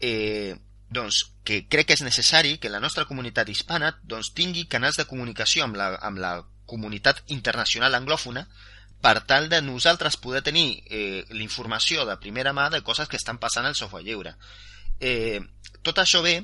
eh, 0.00 0.56
doncs, 0.88 1.24
que 1.44 1.64
crec 1.68 1.88
que 1.88 1.96
és 1.98 2.04
necessari 2.06 2.56
que 2.62 2.70
la 2.70 2.80
nostra 2.80 3.06
comunitat 3.08 3.48
hispana 3.50 3.92
doncs, 4.02 4.32
tingui 4.34 4.66
canals 4.70 4.98
de 5.00 5.06
comunicació 5.10 5.64
amb 5.66 5.78
la, 5.78 5.94
amb 6.02 6.22
la 6.22 6.32
comunitat 6.66 7.22
internacional 7.34 7.94
anglòfona 7.94 8.46
per 9.02 9.20
tal 9.28 9.48
de 9.48 9.60
nosaltres 9.62 10.16
poder 10.16 10.42
tenir 10.42 10.82
eh, 10.90 11.24
l'informació 11.30 12.06
de 12.06 12.16
primera 12.22 12.54
mà 12.56 12.68
de 12.70 12.82
coses 12.82 13.08
que 13.08 13.18
estan 13.20 13.38
passant 13.38 13.66
al 13.66 13.76
software 13.78 14.06
lliure. 14.06 14.34
Eh, 15.00 15.40
tot 15.82 15.98
això 16.02 16.22
ve 16.24 16.40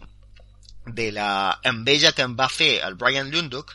de 0.87 1.11
la 1.12 1.61
enveja 1.64 2.12
que 2.12 2.26
em 2.26 2.37
va 2.38 2.50
fer 2.50 2.80
el 2.87 2.99
Brian 2.99 3.30
Lunduk 3.30 3.72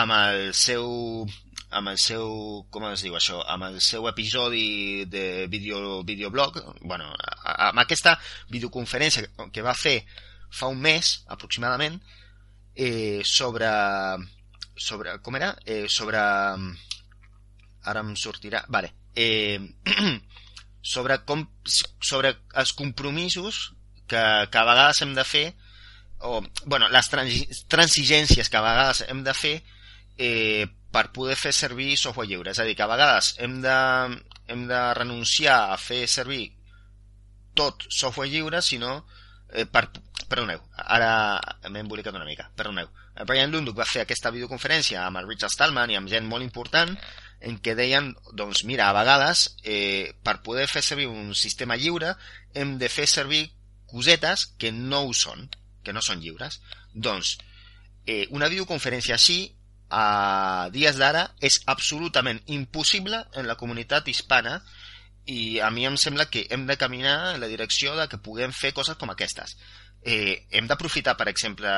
amb 0.00 0.14
el 0.16 0.54
seu 0.54 1.26
amb 1.70 1.92
el 1.92 1.98
seu, 2.02 2.64
com 2.70 2.86
es 2.90 3.04
diu 3.06 3.14
això, 3.16 3.40
amb 3.46 3.68
el 3.68 3.78
seu 3.84 4.08
episodi 4.10 5.04
de 5.06 5.46
video, 5.50 6.02
videoblog, 6.06 6.58
bueno, 6.82 7.12
amb 7.44 7.82
aquesta 7.82 8.16
videoconferència 8.50 9.28
que 9.54 9.62
va 9.62 9.76
fer 9.78 10.00
fa 10.50 10.70
un 10.70 10.80
mes, 10.82 11.20
aproximadament, 11.30 12.00
eh, 12.74 13.22
sobre, 13.24 13.70
sobre, 14.74 15.18
com 15.22 15.38
era? 15.38 15.52
Eh, 15.64 15.86
sobre, 15.88 16.18
ara 16.18 18.02
em 18.02 18.14
sortirà, 18.18 18.64
vale, 18.68 18.92
eh, 19.14 19.60
sobre, 20.82 21.20
com, 21.24 21.46
sobre 21.64 22.34
els 22.58 22.74
compromisos 22.74 23.70
que, 24.10 24.22
que 24.50 24.58
a 24.58 24.66
vegades 24.66 25.02
hem 25.06 25.14
de 25.14 25.24
fer, 25.24 25.46
o, 26.20 26.40
bueno, 26.66 26.90
les 26.92 27.08
transigències 27.70 28.50
que 28.50 28.58
a 28.58 28.66
vegades 28.66 29.06
hem 29.06 29.22
de 29.24 29.34
fer 29.38 29.54
eh, 30.18 30.66
per 30.90 31.10
poder 31.14 31.36
fer 31.38 31.52
servir 31.54 31.96
software 31.96 32.28
lliure. 32.28 32.52
És 32.52 32.60
a 32.60 32.66
dir, 32.66 32.76
que 32.78 32.86
a 32.86 32.90
vegades 32.90 33.34
hem 33.38 33.60
de, 33.64 33.76
hem 34.50 34.66
de 34.70 34.80
renunciar 34.98 35.60
a 35.70 35.78
fer 35.78 36.06
servir 36.10 36.44
tot 37.54 37.86
software 37.88 38.30
lliure, 38.30 38.62
sinó 38.62 39.04
eh, 39.52 39.66
per, 39.66 39.88
perdoneu, 40.30 40.62
ara 40.76 41.12
m'he 41.68 41.82
embolicat 41.82 42.14
una 42.14 42.28
mica, 42.28 42.50
perdoneu. 42.56 42.90
Brian 43.26 43.50
Lunduk 43.52 43.76
va 43.76 43.88
fer 43.88 44.04
aquesta 44.04 44.30
videoconferència 44.32 45.02
amb 45.04 45.20
el 45.20 45.28
Richard 45.28 45.52
Stallman 45.52 45.90
i 45.92 45.98
amb 45.98 46.08
gent 46.08 46.28
molt 46.30 46.46
important 46.46 46.94
en 47.40 47.56
què 47.64 47.74
deien, 47.76 48.12
doncs 48.36 48.64
mira, 48.68 48.88
a 48.88 48.96
vegades 48.96 49.46
eh, 49.64 50.12
per 50.24 50.40
poder 50.44 50.66
fer 50.68 50.82
servir 50.84 51.08
un 51.08 51.32
sistema 51.34 51.76
lliure 51.80 52.14
hem 52.54 52.76
de 52.78 52.90
fer 52.92 53.06
servir 53.08 53.46
cosetes 53.90 54.46
que 54.60 54.72
no 54.72 55.06
ho 55.06 55.14
són, 55.16 55.48
que 55.84 55.94
no 55.96 56.02
són 56.04 56.20
lliures. 56.22 56.60
Doncs, 56.92 57.38
eh, 58.06 58.26
una 58.36 58.50
videoconferència 58.52 59.16
així 59.16 59.40
a 59.90 60.68
dies 60.72 60.96
d'ara 61.00 61.26
és 61.42 61.60
absolutament 61.66 62.40
impossible 62.46 63.24
en 63.34 63.48
la 63.50 63.58
comunitat 63.58 64.08
hispana 64.08 64.60
i 65.26 65.58
a 65.60 65.70
mi 65.74 65.84
em 65.86 65.98
sembla 66.00 66.28
que 66.30 66.46
hem 66.50 66.66
de 66.66 66.78
caminar 66.78 67.34
en 67.34 67.40
la 67.42 67.50
direcció 67.50 67.96
de 67.98 68.06
que 68.08 68.22
puguem 68.22 68.54
fer 68.56 68.72
coses 68.74 68.96
com 68.96 69.10
aquestes. 69.10 69.56
Eh, 70.02 70.46
hem 70.50 70.66
d'aprofitar, 70.70 71.16
per 71.18 71.28
exemple, 71.28 71.70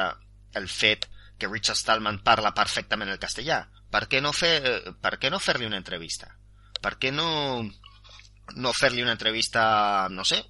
el 0.55 0.69
fet 0.69 1.09
que 1.39 1.49
Richard 1.49 1.81
Stallman 1.81 2.23
parla 2.23 2.55
perfectament 2.55 3.11
el 3.11 3.21
castellà. 3.23 3.65
Per 3.93 4.07
què 4.09 4.23
no, 4.23 4.33
fer, 4.33 4.55
per 5.03 5.19
què 5.19 5.33
no 5.33 5.41
fer-li 5.43 5.67
una 5.69 5.81
entrevista? 5.81 6.31
Per 6.81 6.95
què 7.03 7.11
no, 7.13 7.65
no 8.57 8.73
fer-li 8.79 9.03
una 9.03 9.17
entrevista, 9.17 10.09
no 10.11 10.25
sé, 10.25 10.41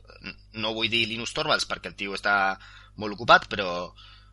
no 0.55 0.75
vull 0.77 0.91
dir 0.93 1.07
Linus 1.09 1.35
Torvalds 1.35 1.67
perquè 1.71 1.91
el 1.91 1.99
tio 1.99 2.15
està 2.19 2.59
molt 3.01 3.17
ocupat, 3.17 3.49
però 3.51 3.69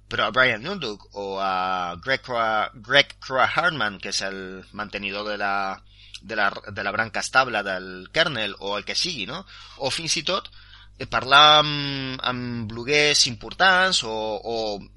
però 0.09 0.25
a 0.25 0.33
Brian 0.33 0.63
Nunduk 0.65 1.05
o 1.13 1.39
a 1.39 1.95
Greg, 2.03 2.25
Greg 2.73 3.15
Hartman, 3.29 3.99
que 4.01 4.09
és 4.09 4.21
el 4.25 4.65
mantenidor 4.73 5.27
de 5.29 5.37
la, 5.37 5.81
de 6.21 6.35
la, 6.35 6.49
de 6.49 6.83
la 6.83 6.91
branca 6.91 7.21
estable 7.21 7.61
del 7.63 8.09
kernel 8.11 8.55
o 8.59 8.77
el 8.77 8.85
que 8.85 8.95
sigui, 8.95 9.27
no? 9.29 9.45
O 9.77 9.91
fins 9.93 10.17
i 10.17 10.23
tot 10.25 10.49
eh, 10.97 11.05
parlar 11.05 11.59
amb, 11.61 12.19
amb 12.25 12.73
importants 13.29 14.03
o, 14.03 14.13
o, 14.13 14.55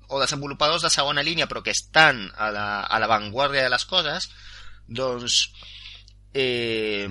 o 0.08 0.20
desenvolupadors 0.20 0.82
de 0.82 0.90
segona 0.90 1.22
línia 1.22 1.46
però 1.46 1.62
que 1.62 1.76
estan 1.76 2.30
a 2.36 2.50
la, 2.50 2.66
a 2.82 2.98
l'avantguàrdia 2.98 3.68
de 3.68 3.72
les 3.76 3.84
coses, 3.84 4.30
doncs... 4.88 5.44
Eh, 6.32 7.06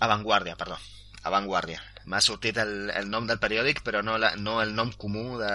avantguàrdia, 0.00 0.54
perdó. 0.56 0.78
Avantguàrdia. 1.26 1.80
M'ha 2.06 2.20
sortit 2.22 2.56
el, 2.62 2.92
el 2.94 3.10
nom 3.10 3.26
del 3.26 3.40
periòdic, 3.42 3.82
però 3.82 4.00
no, 4.06 4.14
la, 4.22 4.36
no 4.38 4.60
el 4.62 4.70
nom 4.76 4.92
comú 4.96 5.40
de, 5.40 5.50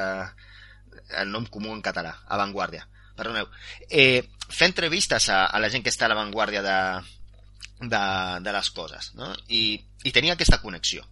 el 1.10 1.32
nom 1.32 1.46
comú 1.52 1.74
en 1.74 1.82
català, 1.86 2.16
avantguàrdia. 2.28 2.86
Perdoneu. 3.16 3.48
Eh, 3.90 4.24
fer 4.50 4.70
entrevistes 4.70 5.30
a, 5.30 5.46
a 5.46 5.60
la 5.64 5.70
gent 5.72 5.84
que 5.84 5.94
està 5.94 6.08
a 6.08 6.12
l'avantguàrdia 6.12 6.62
de, 6.66 6.78
de, 7.82 8.06
de 8.44 8.56
les 8.56 8.72
coses, 8.76 9.12
no? 9.16 9.32
I, 9.48 9.80
I 10.04 10.16
tenir 10.16 10.34
aquesta 10.34 10.62
connexió. 10.62 11.06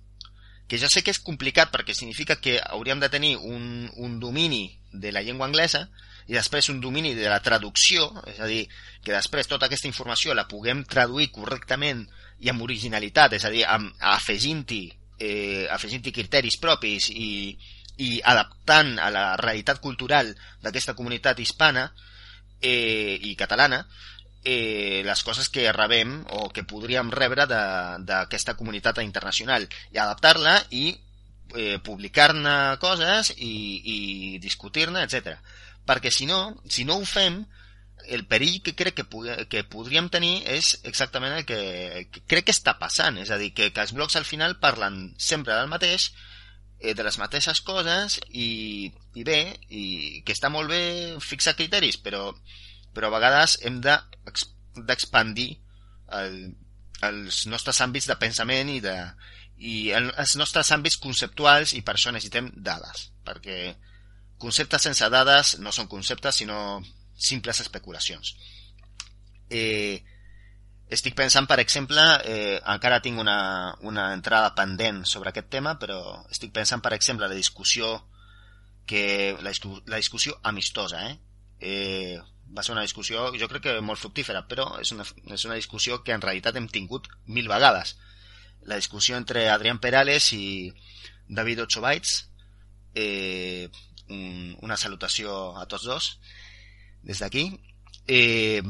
Que 0.67 0.79
ja 0.79 0.89
sé 0.89 1.03
que 1.03 1.12
és 1.12 1.21
complicat 1.23 1.71
perquè 1.71 1.95
significa 1.95 2.39
que 2.39 2.57
hauríem 2.63 3.01
de 3.03 3.12
tenir 3.12 3.35
un, 3.38 3.89
un 3.95 4.19
domini 4.19 4.65
de 4.91 5.12
la 5.12 5.21
llengua 5.21 5.47
anglesa 5.47 5.88
i 6.27 6.38
després 6.38 6.69
un 6.71 6.79
domini 6.79 7.13
de 7.17 7.27
la 7.27 7.41
traducció, 7.43 8.07
és 8.31 8.39
a 8.39 8.47
dir, 8.47 8.63
que 9.03 9.12
després 9.12 9.50
tota 9.51 9.67
aquesta 9.67 9.89
informació 9.89 10.35
la 10.35 10.47
puguem 10.47 10.85
traduir 10.88 11.33
correctament 11.35 12.05
i 12.39 12.51
amb 12.51 12.63
originalitat, 12.63 13.35
és 13.35 13.43
a 13.43 13.51
dir, 13.51 13.65
afegint-hi 13.67 14.85
eh, 15.19 15.67
afegint 15.71 16.03
criteris 16.12 16.57
propis 16.62 17.09
i, 17.12 17.57
i 17.97 18.17
adaptant 18.25 18.97
a 19.00 19.12
la 19.13 19.25
realitat 19.38 19.79
cultural 19.81 20.31
d'aquesta 20.63 20.95
comunitat 20.97 21.39
hispana 21.39 21.91
eh, 22.62 23.19
i 23.21 23.35
catalana 23.38 23.83
eh, 24.43 25.01
les 25.05 25.23
coses 25.23 25.50
que 25.50 25.71
rebem 25.71 26.23
o 26.35 26.50
que 26.50 26.65
podríem 26.67 27.12
rebre 27.12 27.47
d'aquesta 27.47 28.57
comunitat 28.59 29.01
internacional 29.03 29.67
i 29.91 29.97
adaptar-la 29.97 30.57
i 30.71 30.91
eh, 31.55 31.79
publicar-ne 31.83 32.77
coses 32.81 33.33
i, 33.38 33.53
i 33.95 33.97
discutir-ne, 34.43 35.05
etc. 35.05 35.38
Perquè 35.88 36.12
si 36.12 36.27
no, 36.27 36.57
si 36.67 36.83
no 36.85 37.00
ho 37.00 37.05
fem, 37.05 37.43
el 38.03 38.25
perill 38.27 38.59
que 38.63 38.75
crec 38.75 39.00
que, 39.00 39.45
que 39.47 39.63
podríem 39.63 40.09
tenir 40.12 40.41
és 40.51 40.73
exactament 40.83 41.38
el 41.38 41.45
que, 41.47 42.07
que 42.12 42.23
crec 42.27 42.50
que 42.50 42.55
està 42.55 42.75
passant, 42.79 43.17
és 43.21 43.31
a 43.31 43.39
dir, 43.39 43.53
que, 43.55 43.71
que 43.71 43.83
els 43.85 43.93
blogs 43.95 44.17
al 44.19 44.27
final 44.27 44.57
parlen 44.59 45.13
sempre 45.17 45.55
del 45.55 45.71
mateix 45.71 46.12
eh, 46.84 46.94
de 46.94 47.04
les 47.08 47.18
mateixes 47.18 47.63
coses 47.66 48.20
i, 48.30 48.92
i 49.16 49.24
bé, 49.25 49.40
i 49.72 50.22
que 50.28 50.36
està 50.36 50.52
molt 50.52 50.70
bé 50.70 50.84
fixar 51.24 51.56
criteris, 51.58 51.98
però, 52.04 52.28
però 52.94 53.10
a 53.10 53.16
vegades 53.16 53.58
hem 53.63 53.80
d'expandir 53.82 55.50
de, 55.56 55.62
el, 56.20 56.36
els 57.08 57.46
nostres 57.52 57.80
àmbits 57.86 58.10
de 58.12 58.20
pensament 58.20 58.70
i, 58.70 58.80
de, 58.84 58.96
i 59.63 59.75
el, 59.96 60.12
els 60.20 60.36
nostres 60.40 60.72
àmbits 60.75 61.00
conceptuals 61.02 61.74
i 61.78 61.82
per 61.88 61.96
això 61.96 62.13
necessitem 62.13 62.52
dades, 62.56 63.08
perquè 63.25 63.60
conceptes 64.44 64.84
sense 64.90 65.08
dades 65.10 65.58
no 65.63 65.72
són 65.72 65.88
conceptes 65.88 66.42
sinó 66.42 66.58
simples 67.16 67.62
especulacions. 67.63 68.36
Eh, 69.50 70.04
estic 70.93 71.15
pensant, 71.17 71.47
per 71.50 71.59
exemple, 71.62 72.01
eh, 72.29 72.59
encara 72.73 73.01
tinc 73.03 73.19
una, 73.21 73.38
una 73.81 74.12
entrada 74.13 74.53
pendent 74.57 75.03
sobre 75.09 75.31
aquest 75.31 75.50
tema, 75.53 75.75
però 75.81 76.00
estic 76.31 76.53
pensant, 76.55 76.83
per 76.85 76.93
exemple, 76.95 77.27
la 77.27 77.39
discussió 77.39 77.95
que 78.85 79.35
la, 79.41 79.53
la 79.88 79.97
discussió 79.97 80.38
amistosa, 80.43 81.07
eh? 81.09 81.17
eh? 81.59 82.21
Va 82.53 82.62
ser 82.62 82.75
una 82.75 82.83
discussió, 82.85 83.29
jo 83.39 83.47
crec 83.50 83.63
que 83.65 83.77
molt 83.81 84.01
fructífera, 84.01 84.43
però 84.50 84.67
és 84.81 84.91
una, 84.93 85.05
és 85.33 85.45
una 85.47 85.55
discussió 85.57 86.01
que 86.03 86.13
en 86.13 86.21
realitat 86.21 86.59
hem 86.59 86.67
tingut 86.69 87.07
mil 87.25 87.47
vegades. 87.50 87.95
La 88.69 88.77
discussió 88.77 89.17
entre 89.17 89.47
Adrián 89.50 89.79
Perales 89.81 90.29
i 90.35 90.69
David 91.27 91.63
Ochobaitz, 91.63 92.27
eh, 92.93 93.71
un, 94.09 94.55
una 94.62 94.77
salutació 94.77 95.55
a 95.57 95.65
tots 95.71 95.88
dos 95.89 96.09
des 97.03 97.19
d'aquí, 97.23 97.47
eh, 98.07 98.62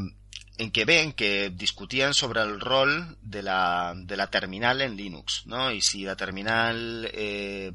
en 0.57 0.71
que 0.71 0.85
ven 0.85 1.13
que 1.13 1.49
discutían 1.49 2.13
sobre 2.13 2.41
el 2.41 2.59
rol 2.59 3.17
de 3.21 3.41
la, 3.41 3.93
de 3.95 4.17
la 4.17 4.27
terminal 4.27 4.81
en 4.81 4.95
Linux, 4.95 5.43
¿no? 5.45 5.71
Y 5.71 5.81
si 5.81 6.03
la 6.03 6.15
terminal 6.15 7.09
eh, 7.13 7.71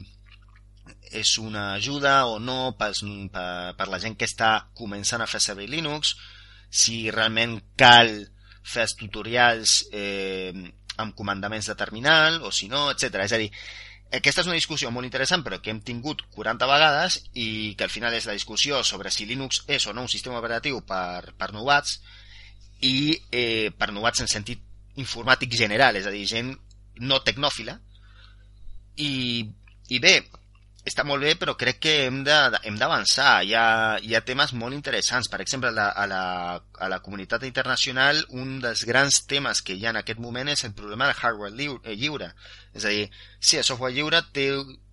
és 1.11 1.39
una 1.39 1.75
ajuda 1.75 2.27
o 2.27 2.39
no 2.39 2.77
per, 2.79 2.93
per, 3.33 3.75
per 3.77 3.89
la 3.89 4.01
gent 4.01 4.17
que 4.17 4.29
està 4.29 4.69
començant 4.79 5.23
a 5.25 5.29
fer 5.31 5.41
servir 5.43 5.69
Linux, 5.73 6.15
si 6.71 7.11
realment 7.11 7.59
cal 7.77 8.13
fer 8.63 8.85
els 8.85 8.95
tutorials 9.01 9.79
eh, 9.93 10.53
amb 10.99 11.15
comandaments 11.17 11.69
de 11.71 11.77
terminal 11.79 12.43
o 12.45 12.53
si 12.53 12.69
no, 12.69 12.89
etc. 12.93 13.23
És 13.25 13.35
a 13.35 13.41
dir, 13.41 13.51
aquesta 14.15 14.43
és 14.43 14.49
una 14.49 14.59
discussió 14.59 14.91
molt 14.93 15.09
interessant 15.09 15.43
però 15.45 15.59
que 15.61 15.73
hem 15.73 15.81
tingut 15.85 16.23
40 16.37 16.69
vegades 16.69 17.19
i 17.35 17.75
que 17.77 17.85
al 17.85 17.93
final 17.93 18.15
és 18.17 18.29
la 18.29 18.37
discussió 18.37 18.83
sobre 18.85 19.13
si 19.13 19.27
Linux 19.29 19.65
és 19.67 19.87
o 19.87 19.93
no 19.93 20.07
un 20.07 20.13
sistema 20.13 20.39
operatiu 20.41 20.81
per, 20.87 21.35
per 21.37 21.53
novats 21.53 21.99
i 22.85 23.19
eh, 23.31 23.71
per 23.75 23.91
novats 23.93 24.23
en 24.23 24.31
sentit 24.31 24.63
informàtic 24.99 25.55
general, 25.55 25.97
és 25.97 26.07
a 26.07 26.15
dir, 26.15 26.27
gent 26.27 26.53
no 27.01 27.21
tecnòfila. 27.23 27.77
I, 28.99 29.11
i 29.95 30.01
bé, 30.03 30.17
està 30.89 31.05
molt 31.05 31.23
bé, 31.23 31.35
però 31.39 31.55
crec 31.59 31.81
que 31.85 31.95
hem 32.07 32.23
d'avançar. 32.25 33.31
Hi, 33.45 33.55
ha, 33.55 33.99
hi 34.03 34.15
ha 34.17 34.25
temes 34.27 34.55
molt 34.59 34.77
interessants. 34.77 35.29
Per 35.31 35.41
exemple, 35.45 35.71
a 35.71 35.77
la, 35.77 35.89
a, 35.91 36.07
la, 36.11 36.23
a 36.79 36.89
la 36.91 37.01
comunitat 37.05 37.45
internacional, 37.49 38.23
un 38.41 38.59
dels 38.65 38.85
grans 38.89 39.23
temes 39.31 39.63
que 39.63 39.77
hi 39.77 39.87
ha 39.87 39.93
en 39.95 40.01
aquest 40.03 40.23
moment 40.23 40.49
és 40.55 40.65
el 40.65 40.75
problema 40.79 41.11
del 41.11 41.19
hardware 41.19 41.55
lliure. 41.55 41.97
lliure. 41.97 42.33
És 42.75 42.87
a 42.87 42.95
dir, 42.95 43.09
sí, 43.39 43.59
el 43.59 43.67
software 43.69 43.95
lliure 43.95 44.23
té, 44.33 44.49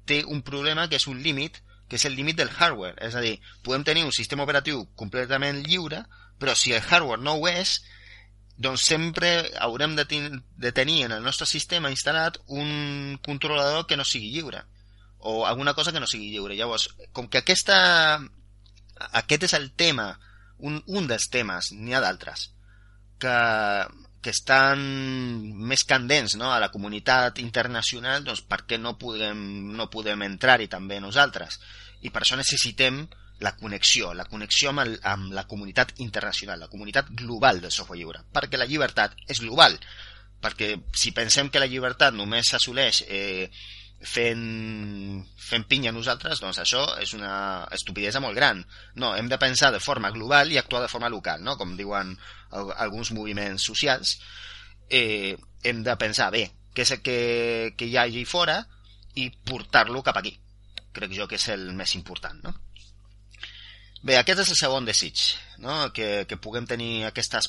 té 0.06 0.24
un 0.26 0.44
problema 0.46 0.90
que 0.90 1.00
és 1.00 1.08
un 1.12 1.22
límit, 1.24 1.62
que 1.90 2.00
és 2.00 2.06
el 2.10 2.18
límit 2.18 2.38
del 2.42 2.52
hardware. 2.52 2.98
És 3.08 3.16
a 3.16 3.24
dir, 3.24 3.38
podem 3.64 3.86
tenir 3.88 4.06
un 4.06 4.14
sistema 4.16 4.44
operatiu 4.44 4.84
completament 5.00 5.64
lliure, 5.66 6.04
però 6.40 6.56
si 6.56 6.74
el 6.74 6.84
hardware 6.84 7.22
no 7.24 7.38
ho 7.40 7.50
és, 7.50 7.80
doncs 8.58 8.86
sempre 8.88 9.52
haurem 9.60 9.96
de, 9.98 10.06
ten 10.08 10.40
de 10.56 10.72
tenir 10.72 11.04
en 11.06 11.16
el 11.16 11.24
nostre 11.24 11.48
sistema 11.48 11.92
instal·lat 11.92 12.40
un 12.48 13.20
controlador 13.26 13.86
que 13.88 13.98
no 14.00 14.08
sigui 14.08 14.32
lliure 14.32 14.64
o 15.26 15.46
alguna 15.48 15.74
cosa 15.74 15.92
que 15.92 16.00
no 16.00 16.08
sigui 16.08 16.30
lliure. 16.30 16.56
Llavors, 16.56 16.90
com 17.12 17.28
que 17.28 17.42
aquesta, 17.42 18.20
aquest 19.18 19.48
és 19.48 19.56
el 19.58 19.72
tema, 19.74 20.12
un, 20.60 20.78
un 20.86 21.08
dels 21.10 21.26
temes, 21.34 21.72
n'hi 21.74 21.96
ha 21.98 22.02
d'altres, 22.04 22.52
que, 23.20 23.38
que 24.22 24.34
estan 24.36 24.84
més 25.72 25.84
candents 25.90 26.38
no? 26.38 26.52
a 26.54 26.60
la 26.62 26.70
comunitat 26.70 27.42
internacional, 27.42 28.24
doncs 28.28 28.44
per 28.46 28.62
què 28.70 28.78
no 28.78 28.96
podem, 29.02 29.42
no 29.74 29.90
podem 29.90 30.28
entrar-hi 30.28 30.70
també 30.72 31.02
nosaltres? 31.02 31.58
I 32.06 32.14
per 32.14 32.22
això 32.22 32.38
necessitem 32.38 33.08
la 33.40 33.56
connexió, 33.58 34.14
la 34.14 34.26
connexió 34.26 34.72
amb, 34.72 34.86
el, 34.86 35.00
amb 35.04 35.34
la 35.36 35.46
comunitat 35.48 35.94
internacional, 36.04 36.60
la 36.60 36.72
comunitat 36.72 37.10
global 37.12 37.62
del 37.62 37.72
software 37.72 38.00
lliure, 38.00 38.22
perquè 38.34 38.60
la 38.60 38.68
llibertat 38.70 39.18
és 39.28 39.42
global, 39.44 39.76
perquè 40.42 40.76
si 40.96 41.12
pensem 41.16 41.50
que 41.50 41.60
la 41.60 41.70
llibertat 41.70 42.16
només 42.16 42.52
s'assoleix 42.52 43.04
eh, 43.08 43.50
fent, 44.06 45.26
fent 45.42 45.66
pinya 45.68 45.92
nosaltres, 45.96 46.40
doncs 46.44 46.62
això 46.62 46.84
és 47.02 47.14
una 47.18 47.66
estupidesa 47.76 48.22
molt 48.24 48.38
gran. 48.38 48.62
No, 48.96 49.16
hem 49.16 49.30
de 49.32 49.40
pensar 49.42 49.72
de 49.74 49.82
forma 49.84 50.12
global 50.16 50.52
i 50.52 50.60
actuar 50.62 50.84
de 50.86 50.92
forma 50.92 51.10
local, 51.10 51.44
no? 51.44 51.58
com 51.58 51.76
diuen 51.78 52.16
alguns 52.52 53.12
moviments 53.12 53.66
socials. 53.66 54.20
Eh, 54.90 55.36
hem 55.64 55.82
de 55.84 55.98
pensar, 55.98 56.30
bé, 56.32 56.48
què 56.76 56.86
és 56.86 56.94
el 56.94 57.02
que, 57.02 57.20
que 57.78 57.90
hi 57.90 57.98
ha 57.98 58.06
allí 58.06 58.26
fora 58.30 58.60
i 59.16 59.30
portar-lo 59.32 60.04
cap 60.06 60.22
aquí. 60.22 60.36
Crec 60.96 61.16
jo 61.16 61.28
que 61.28 61.40
és 61.40 61.50
el 61.52 61.72
més 61.76 61.96
important, 61.98 62.40
no? 62.46 62.54
Bé, 64.06 64.20
aquest 64.20 64.44
és 64.44 64.52
el 64.54 64.58
segon 64.60 64.86
desig, 64.86 65.22
no? 65.58 65.76
que, 65.96 66.26
que 66.30 66.38
puguem 66.38 66.68
tenir 66.70 67.08
aquestes 67.08 67.48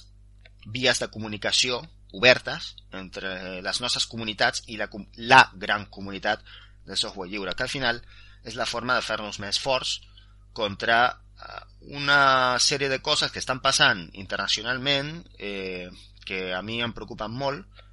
vies 0.73 1.03
de 1.03 1.11
comunicació 1.13 1.83
obertes 2.17 2.71
entre 2.97 3.61
les 3.61 3.81
nostres 3.85 4.07
comunitats 4.09 4.65
i 4.73 4.79
la, 4.81 4.89
la 5.19 5.43
gran 5.53 5.85
comunitat 5.93 6.41
del 6.87 6.97
software 6.97 7.29
lliure, 7.29 7.53
que 7.53 7.67
al 7.67 7.73
final 7.75 8.01
és 8.47 8.57
la 8.57 8.69
forma 8.71 8.97
de 8.97 9.05
fer-nos 9.05 9.41
més 9.43 9.61
forts 9.61 9.99
contra 10.57 10.99
eh, 11.13 11.63
una 12.01 12.57
sèrie 12.63 12.89
de 12.89 13.03
coses 13.05 13.35
que 13.35 13.43
estan 13.45 13.61
passant 13.61 14.07
internacionalment 14.15 15.19
eh, 15.37 15.91
que 16.25 16.55
a 16.57 16.63
mi 16.65 16.81
em 16.81 16.97
preocupen 16.97 17.37
molt 17.37 17.85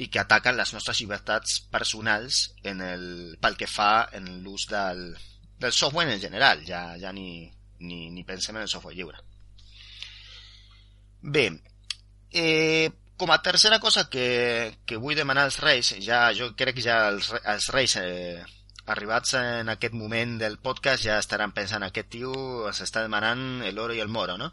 i 0.00 0.08
que 0.08 0.22
ataquen 0.22 0.56
les 0.56 0.72
nostres 0.72 1.02
llibertats 1.02 1.60
personals 1.70 2.46
en 2.64 2.80
el, 2.80 3.08
pel 3.42 3.60
que 3.60 3.68
fa 3.68 4.08
en 4.16 4.38
l'ús 4.46 4.70
del, 4.70 5.10
del 5.60 5.74
software 5.76 6.08
en 6.14 6.22
general, 6.22 6.64
ja, 6.64 6.86
ja 6.98 7.12
ni, 7.12 7.52
ni, 7.82 8.08
ni 8.10 8.24
pensem 8.24 8.56
en 8.56 8.64
el 8.64 8.70
software 8.72 8.96
lliure. 8.96 9.20
Bé, 11.22 11.46
eh, 12.32 12.90
com 13.16 13.30
a 13.30 13.42
tercera 13.42 13.78
cosa 13.78 14.08
que, 14.10 14.78
que 14.86 14.98
vull 14.98 15.18
demanar 15.18 15.44
als 15.46 15.60
Reis, 15.62 15.92
ja, 16.02 16.24
jo 16.34 16.52
crec 16.58 16.80
que 16.80 16.86
ja 16.86 17.04
els, 17.10 17.30
els 17.44 17.68
Reis 17.74 17.94
eh, 18.00 18.42
arribats 18.86 19.36
en 19.38 19.70
aquest 19.70 19.94
moment 19.94 20.38
del 20.40 20.58
podcast 20.58 21.04
ja 21.06 21.20
estaran 21.22 21.54
pensant 21.54 21.84
aquest 21.86 22.10
tio 22.16 22.32
s'està 22.74 23.04
demanant 23.04 23.62
l'oro 23.76 23.94
i 23.94 24.02
el 24.02 24.10
moro, 24.10 24.34
no? 24.40 24.50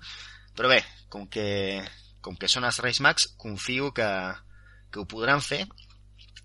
Però 0.56 0.70
bé, 0.70 0.84
com 1.10 1.26
que, 1.32 1.82
com 2.22 2.38
que 2.38 2.50
són 2.52 2.68
els 2.68 2.78
Reis 2.84 3.00
Mags, 3.02 3.32
confio 3.42 3.94
que, 3.96 4.10
que 4.92 5.02
ho 5.02 5.08
podran 5.10 5.42
fer. 5.42 5.64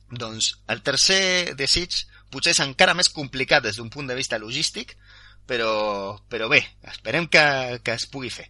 Doncs 0.09 0.55
el 0.71 0.81
tercer 0.87 1.55
desig 1.59 2.05
potser 2.33 2.55
és 2.55 2.63
encara 2.65 2.95
més 2.97 3.11
complicat 3.13 3.65
des 3.65 3.77
d'un 3.79 3.91
punt 3.91 4.09
de 4.09 4.17
vista 4.17 4.39
logístic, 4.39 4.97
però, 5.47 6.19
però 6.31 6.49
bé, 6.53 6.63
esperem 6.91 7.29
que, 7.29 7.45
que 7.85 7.97
es 7.97 8.07
pugui 8.11 8.31
fer. 8.33 8.49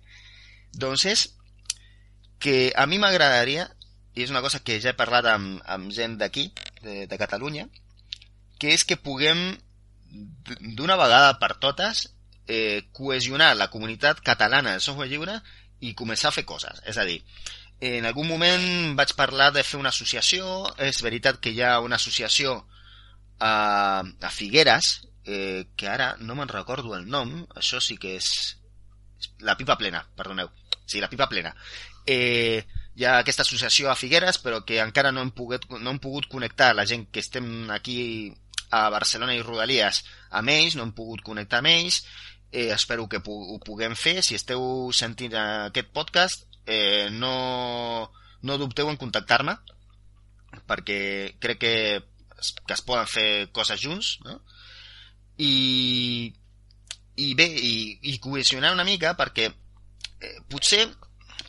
Doncs 0.75 1.07
és 1.11 1.25
que 2.43 2.73
a 2.77 2.87
mi 2.87 2.99
m'agradaria, 3.03 3.69
i 4.15 4.23
és 4.23 4.31
una 4.31 4.43
cosa 4.45 4.61
que 4.63 4.79
ja 4.83 4.93
he 4.93 4.99
parlat 4.99 5.27
amb, 5.31 5.63
amb 5.67 5.91
gent 5.95 6.19
d'aquí, 6.21 6.51
de, 6.83 7.05
de 7.11 7.19
Catalunya, 7.19 7.67
que 8.61 8.75
és 8.75 8.85
que 8.87 9.01
puguem 9.01 9.41
d'una 10.79 10.99
vegada 11.01 11.35
per 11.41 11.57
totes 11.59 12.07
eh, 12.47 12.85
cohesionar 12.95 13.55
la 13.57 13.71
comunitat 13.73 14.21
catalana 14.23 14.77
del 14.77 14.85
software 14.85 15.11
lliure 15.11 15.41
i 15.83 15.95
començar 15.99 16.31
a 16.31 16.37
fer 16.37 16.45
coses. 16.47 16.83
És 16.87 16.99
a 17.01 17.07
dir, 17.09 17.19
en 17.85 18.07
algun 18.07 18.29
moment 18.29 18.95
vaig 18.99 19.15
parlar 19.19 19.51
de 19.53 19.65
fer 19.67 19.81
una 19.81 19.91
associació, 19.91 20.63
és 20.79 21.03
veritat 21.03 21.41
que 21.43 21.51
hi 21.51 21.63
ha 21.65 21.81
una 21.83 21.99
associació 21.99 22.61
a, 23.41 24.05
a 24.05 24.31
Figueres, 24.31 25.01
eh, 25.25 25.67
que 25.77 25.89
ara 25.89 26.15
no 26.21 26.37
me'n 26.37 26.53
recordo 26.53 26.95
el 26.97 27.09
nom, 27.09 27.43
això 27.57 27.81
sí 27.81 27.99
que 27.99 28.17
és... 28.21 28.31
La 29.41 29.57
pipa 29.57 29.79
plena, 29.81 30.03
perdoneu. 30.17 30.51
Sí, 30.85 31.01
la 31.01 31.09
pipa 31.09 31.29
plena. 31.31 31.55
Eh, 32.07 32.65
hi 32.95 33.05
ha 33.09 33.19
aquesta 33.19 33.43
associació 33.43 33.91
a 33.91 33.97
Figueres, 33.97 34.39
però 34.39 34.61
que 34.69 34.81
encara 34.83 35.13
no 35.13 35.23
hem 35.25 35.33
pogut, 35.35 35.65
no 35.81 35.95
hem 35.95 36.01
pogut 36.03 36.29
connectar 36.31 36.75
la 36.77 36.85
gent 36.87 37.09
que 37.11 37.23
estem 37.25 37.71
aquí 37.73 37.97
a 38.75 38.89
Barcelona 38.91 39.35
i 39.35 39.43
Rodalies 39.43 40.03
amb 40.31 40.53
ells, 40.53 40.77
no 40.77 40.85
hem 40.85 40.93
pogut 40.97 41.25
connectar 41.27 41.63
amb 41.63 41.73
ells, 41.73 42.03
eh, 42.53 42.71
espero 42.75 43.09
que 43.09 43.23
ho 43.25 43.59
puguem 43.65 43.97
fer. 43.99 44.21
Si 44.23 44.37
esteu 44.39 44.93
sentint 44.93 45.35
aquest 45.41 45.91
podcast, 45.97 46.47
eh, 46.67 47.09
no, 47.11 48.11
no 48.43 48.59
dubteu 48.59 48.91
en 48.91 49.01
contactar-me, 49.01 49.57
perquè 50.69 51.01
crec 51.43 51.61
que, 51.65 51.75
que 52.67 52.77
es 52.77 52.85
poden 52.87 53.11
fer 53.11 53.29
coses 53.53 53.83
junts, 53.83 54.19
no? 54.25 54.39
I, 55.39 56.33
i 57.17 57.35
bé, 57.35 57.47
i, 57.47 57.75
i 58.13 58.19
cohesionar 58.23 58.73
una 58.75 58.87
mica 58.87 59.15
perquè 59.19 59.49
eh, 59.49 60.37
potser, 60.51 60.87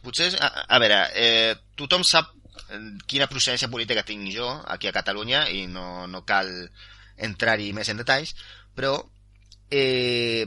potser 0.03 0.31
a, 0.39 0.51
a 0.65 0.81
veure, 0.81 0.99
eh, 1.13 1.55
tothom 1.77 2.05
sap 2.07 2.31
eh, 2.69 2.81
quina 3.07 3.29
procedència 3.31 3.71
política 3.71 4.05
tinc 4.07 4.29
jo 4.33 4.49
aquí 4.65 4.89
a 4.89 4.95
Catalunya 4.95 5.47
i 5.53 5.65
no, 5.71 6.05
no 6.07 6.25
cal 6.25 6.51
entrar-hi 7.15 7.71
més 7.73 7.89
en 7.89 8.01
detalls, 8.01 8.35
però 8.75 8.97
eh, 9.71 10.45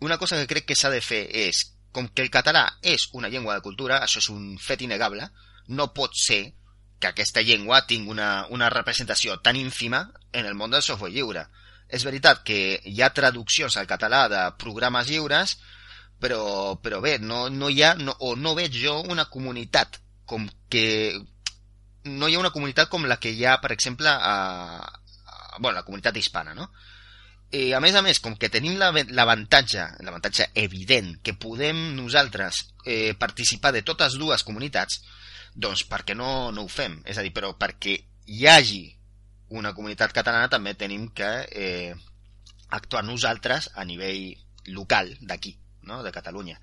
una 0.00 0.18
cosa 0.18 0.36
que 0.36 0.48
crec 0.50 0.66
que 0.70 0.78
s'ha 0.78 0.90
de 0.90 1.00
fer 1.02 1.24
és, 1.48 1.64
com 1.92 2.08
que 2.08 2.24
el 2.24 2.30
català 2.32 2.64
és 2.82 3.08
una 3.12 3.28
llengua 3.28 3.54
de 3.54 3.64
cultura, 3.64 4.00
això 4.02 4.22
és 4.22 4.28
un 4.32 4.56
fet 4.58 4.82
innegable, 4.82 5.28
no 5.68 5.92
pot 5.94 6.16
ser 6.18 6.54
que 7.02 7.10
aquesta 7.10 7.42
llengua 7.42 7.82
tingui 7.86 8.14
una, 8.14 8.46
una 8.50 8.70
representació 8.70 9.36
tan 9.42 9.56
ínfima 9.56 10.06
en 10.32 10.46
el 10.46 10.54
món 10.54 10.70
del 10.70 10.82
software 10.82 11.12
lliure. 11.12 11.46
És 11.92 12.06
veritat 12.08 12.40
que 12.46 12.58
hi 12.88 13.02
ha 13.02 13.12
traduccions 13.12 13.76
al 13.76 13.88
català 13.90 14.24
de 14.32 14.42
programes 14.60 15.10
lliures, 15.10 15.58
però, 16.22 16.76
però 16.80 17.02
bé, 17.04 17.18
no, 17.20 17.48
no 17.50 17.68
hi 17.68 17.82
ha, 17.82 17.92
no, 17.98 18.14
o 18.20 18.34
no 18.38 18.54
veig 18.56 18.78
jo 18.78 19.00
una 19.10 19.26
comunitat 19.28 19.98
com 20.24 20.46
que 20.72 20.86
no 22.04 22.28
hi 22.28 22.36
ha 22.36 22.40
una 22.40 22.52
comunitat 22.54 22.88
com 22.90 23.04
la 23.06 23.18
que 23.20 23.32
hi 23.34 23.44
ha, 23.44 23.58
per 23.62 23.72
exemple, 23.74 24.08
a, 24.08 24.80
a 24.80 25.58
bueno, 25.58 25.76
la 25.76 25.84
comunitat 25.86 26.16
hispana, 26.16 26.54
no? 26.54 26.70
I 27.52 27.74
a 27.76 27.80
més 27.84 27.94
a 27.94 28.00
més, 28.00 28.18
com 28.24 28.38
que 28.40 28.48
tenim 28.48 28.78
l'avantatge, 28.80 29.84
l'avantatge 30.06 30.48
evident, 30.56 31.18
que 31.20 31.34
podem 31.36 31.90
nosaltres 31.98 32.62
eh, 32.86 33.12
participar 33.20 33.74
de 33.76 33.82
totes 33.84 34.16
dues 34.16 34.44
comunitats, 34.48 35.02
doncs 35.52 35.84
per 35.84 36.00
què 36.08 36.16
no, 36.16 36.48
no 36.50 36.64
ho 36.64 36.70
fem? 36.72 37.02
És 37.04 37.20
a 37.20 37.26
dir, 37.26 37.34
però 37.36 37.52
perquè 37.60 37.98
hi 38.32 38.46
hagi 38.48 38.86
una 39.58 39.74
comunitat 39.76 40.14
catalana 40.16 40.48
també 40.52 40.74
tenim 40.78 41.08
que 41.16 41.30
eh, 41.50 41.94
actuar 42.72 43.04
nosaltres 43.04 43.70
a 43.74 43.84
nivell 43.84 44.32
local 44.72 45.12
d'aquí, 45.20 45.56
no? 45.82 46.02
de 46.02 46.12
Catalunya. 46.14 46.58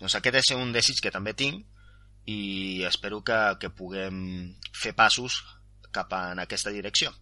Doncs 0.00 0.16
aquest 0.18 0.40
és 0.40 0.52
un 0.56 0.72
desig 0.74 1.02
que 1.02 1.12
també 1.14 1.34
tinc 1.38 1.66
i 2.32 2.82
espero 2.88 3.20
que, 3.26 3.38
que 3.60 3.70
puguem 3.70 4.16
fer 4.72 4.94
passos 4.96 5.42
cap 5.92 6.14
en 6.16 6.40
aquesta 6.40 6.72
direcció. 6.74 7.12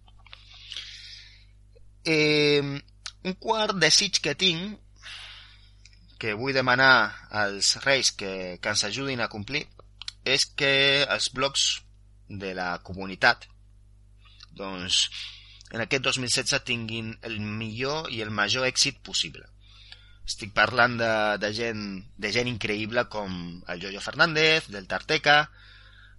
Eh, 2.04 2.62
un 2.62 3.36
quart 3.42 3.76
desig 3.82 4.22
que 4.22 4.36
tinc, 4.38 4.78
que 6.20 6.36
vull 6.36 6.54
demanar 6.54 7.28
als 7.42 7.74
reis 7.84 8.12
que, 8.12 8.58
que 8.60 8.72
ens 8.72 8.84
ajudin 8.86 9.24
a 9.24 9.30
complir, 9.32 9.66
és 10.24 10.44
que 10.46 11.02
els 11.02 11.30
blocs 11.32 11.80
de 12.28 12.54
la 12.54 12.74
comunitat 12.86 13.49
doncs, 14.58 15.06
en 15.70 15.84
aquest 15.84 16.04
2016 16.04 16.64
tinguin 16.66 17.14
el 17.26 17.38
millor 17.40 18.10
i 18.10 18.20
el 18.24 18.30
major 18.34 18.66
èxit 18.66 19.00
possible. 19.06 19.46
Estic 20.26 20.52
parlant 20.54 20.96
de, 21.00 21.10
de, 21.42 21.50
gent, 21.54 21.84
de 22.18 22.30
gent 22.34 22.50
increïble 22.50 23.06
com 23.10 23.32
el 23.66 23.82
Jojo 23.82 24.02
Fernández, 24.04 24.68
del 24.70 24.86
Tarteca, 24.90 25.50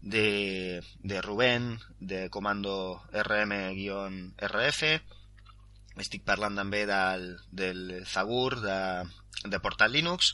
de, 0.01 0.81
de 1.03 1.21
Rubén, 1.21 1.79
de 1.99 2.29
Comando 2.33 3.01
RM-RF, 3.13 4.83
estic 6.01 6.23
parlant 6.25 6.57
també 6.57 6.85
del, 6.89 7.27
del 7.51 7.81
Zagur, 8.07 8.59
de, 8.63 8.79
de 9.45 9.59
Portal 9.59 9.91
Linux, 9.93 10.33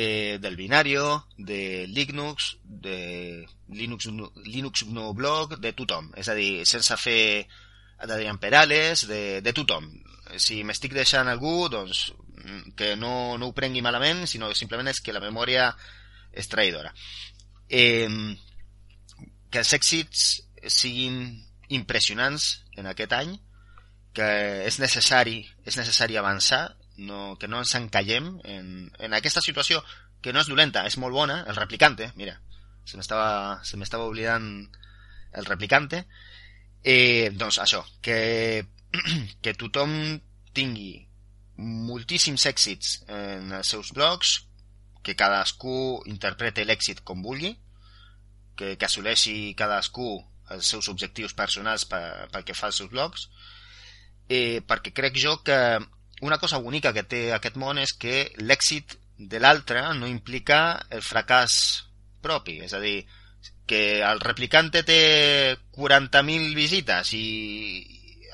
eh, 0.00 0.38
del 0.40 0.54
Binario, 0.54 1.26
de 1.36 1.88
Linux, 1.88 2.56
de 2.62 3.48
Linux, 3.66 4.06
Linux 4.44 4.86
no 4.86 5.12
blog, 5.12 5.56
de 5.58 5.72
tothom. 5.72 6.12
És 6.14 6.28
a 6.30 6.36
dir, 6.38 6.62
sense 6.70 6.94
fer 7.02 7.48
d'Adrián 7.98 8.38
Perales, 8.38 9.08
de, 9.10 9.40
de 9.42 9.52
tothom. 9.56 9.88
Si 10.38 10.60
m'estic 10.62 10.94
deixant 10.94 11.26
algú, 11.26 11.66
doncs 11.72 12.12
que 12.78 12.94
no, 12.94 13.34
no 13.42 13.50
ho 13.50 13.56
prengui 13.56 13.82
malament, 13.82 14.22
sinó 14.30 14.52
simplement 14.54 14.92
és 14.92 15.02
que 15.02 15.16
la 15.16 15.24
memòria 15.24 15.72
és 16.30 16.46
traïdora. 16.46 16.94
Eh, 17.66 18.06
que 19.50 19.64
els 19.64 19.74
èxits 19.74 20.28
siguin 20.70 21.24
impressionants 21.74 22.52
en 22.78 22.86
aquest 22.86 23.18
any, 23.18 23.34
que 24.14 24.30
és 24.62 24.78
necessari, 24.78 25.40
és 25.66 25.74
necessari 25.74 26.22
avançar, 26.22 26.68
no, 26.98 27.36
que 27.38 27.48
no 27.48 27.62
ens 27.62 27.74
encallem 27.78 28.34
en, 28.44 28.90
en 28.98 29.16
aquesta 29.16 29.42
situació 29.44 29.80
que 30.22 30.34
no 30.34 30.42
és 30.42 30.50
dolenta, 30.50 30.84
és 30.86 30.98
molt 30.98 31.14
bona, 31.14 31.42
el 31.46 31.56
replicante, 31.56 32.10
mira, 32.18 32.36
se 32.84 32.98
m'estava 32.98 34.04
oblidant 34.04 34.48
el 35.38 35.46
replicante, 35.46 36.04
eh, 36.82 37.30
doncs 37.34 37.60
això, 37.62 37.84
que, 38.02 38.64
que 39.42 39.54
tothom 39.60 39.92
tingui 40.56 41.04
moltíssims 41.58 42.46
èxits 42.50 43.02
en 43.10 43.52
els 43.58 43.74
seus 43.74 43.92
blogs, 43.94 44.38
que 45.02 45.16
cadascú 45.18 46.02
interprete 46.10 46.66
l'èxit 46.66 47.02
com 47.06 47.22
vulgui, 47.22 47.54
que, 48.58 48.74
que 48.74 48.86
assoleixi 48.86 49.54
cadascú 49.58 50.18
els 50.54 50.66
seus 50.66 50.88
objectius 50.90 51.34
personals 51.36 51.84
per, 51.86 52.28
pel 52.32 52.44
que 52.46 52.56
fa 52.56 52.70
als 52.70 52.80
seus 52.82 52.90
blogs, 52.90 53.28
eh, 54.28 54.60
perquè 54.66 54.92
crec 54.96 55.18
jo 55.20 55.38
que 55.46 55.58
una 56.20 56.38
cosa 56.38 56.58
bonica 56.58 56.92
que 56.92 57.06
té 57.06 57.28
aquest 57.34 57.56
món 57.60 57.78
és 57.78 57.94
que 57.94 58.32
l'èxit 58.42 58.96
de 59.18 59.40
l'altre 59.42 59.82
no 59.98 60.06
implica 60.06 60.78
el 60.90 61.02
fracàs 61.02 61.54
propi, 62.22 62.58
és 62.66 62.74
a 62.74 62.80
dir, 62.82 63.02
que 63.68 64.00
el 64.00 64.20
replicante 64.20 64.82
té 64.82 65.00
40.000 65.76 66.54
visites 66.56 67.12
i, 67.14 67.24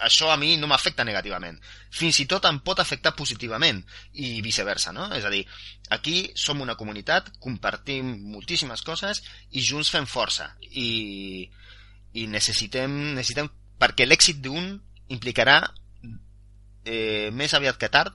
això 0.01 0.31
a 0.31 0.37
mi 0.37 0.57
no 0.57 0.69
m'afecta 0.71 1.05
negativament. 1.07 1.59
Fins 1.95 2.19
i 2.23 2.27
tot 2.31 2.47
em 2.49 2.61
pot 2.65 2.81
afectar 2.81 3.15
positivament 3.17 3.81
i 4.13 4.41
viceversa, 4.45 4.93
no? 4.93 5.09
És 5.17 5.25
a 5.25 5.33
dir, 5.33 5.45
aquí 5.95 6.31
som 6.39 6.63
una 6.65 6.77
comunitat, 6.81 7.31
compartim 7.43 8.15
moltíssimes 8.35 8.83
coses 8.87 9.23
i 9.53 9.63
junts 9.63 9.93
fem 9.95 10.07
força. 10.11 10.51
I, 10.61 11.49
i 12.15 12.27
necessitem, 12.31 13.15
necessitem 13.15 13.51
perquè 13.81 14.07
l'èxit 14.07 14.43
d'un 14.45 14.75
implicarà 15.15 15.61
eh, 16.85 17.31
més 17.33 17.55
aviat 17.55 17.79
que 17.81 17.91
tard 17.93 18.15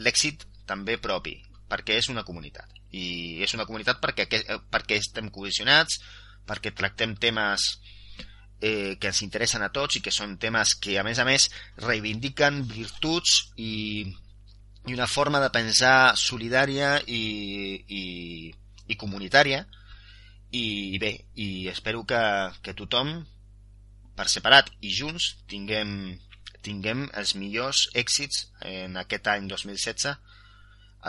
l'èxit 0.00 0.46
també 0.68 0.98
propi, 1.02 1.36
perquè 1.70 1.98
és 2.00 2.10
una 2.12 2.24
comunitat. 2.26 2.68
I 2.90 3.42
és 3.44 3.54
una 3.54 3.66
comunitat 3.68 4.00
perquè, 4.02 4.26
perquè 4.70 4.98
estem 4.98 5.30
cohesionats, 5.30 6.00
perquè 6.46 6.72
tractem 6.74 7.14
temes 7.20 7.66
eh, 8.60 8.96
que 9.00 9.10
ens 9.10 9.22
interessen 9.22 9.62
a 9.62 9.70
tots 9.74 9.98
i 9.98 10.04
que 10.04 10.14
són 10.14 10.36
temes 10.42 10.74
que, 10.82 10.98
a 10.98 11.04
més 11.06 11.18
a 11.18 11.26
més, 11.28 11.48
reivindiquen 11.80 12.64
virtuts 12.68 13.52
i, 13.56 14.06
i 14.86 14.96
una 14.96 15.08
forma 15.10 15.40
de 15.42 15.50
pensar 15.54 16.16
solidària 16.18 16.96
i, 17.06 17.22
i, 17.86 18.02
i 18.90 18.98
comunitària 19.00 19.64
i 20.50 20.98
bé, 20.98 21.12
i 21.38 21.68
espero 21.70 22.02
que, 22.04 22.20
que 22.62 22.74
tothom 22.74 23.12
per 24.18 24.26
separat 24.28 24.70
i 24.82 24.90
junts 24.92 25.36
tinguem, 25.48 26.18
tinguem 26.66 27.06
els 27.20 27.34
millors 27.38 27.86
èxits 27.94 28.46
en 28.68 28.98
aquest 29.00 29.28
any 29.32 29.48
2016 29.50 30.16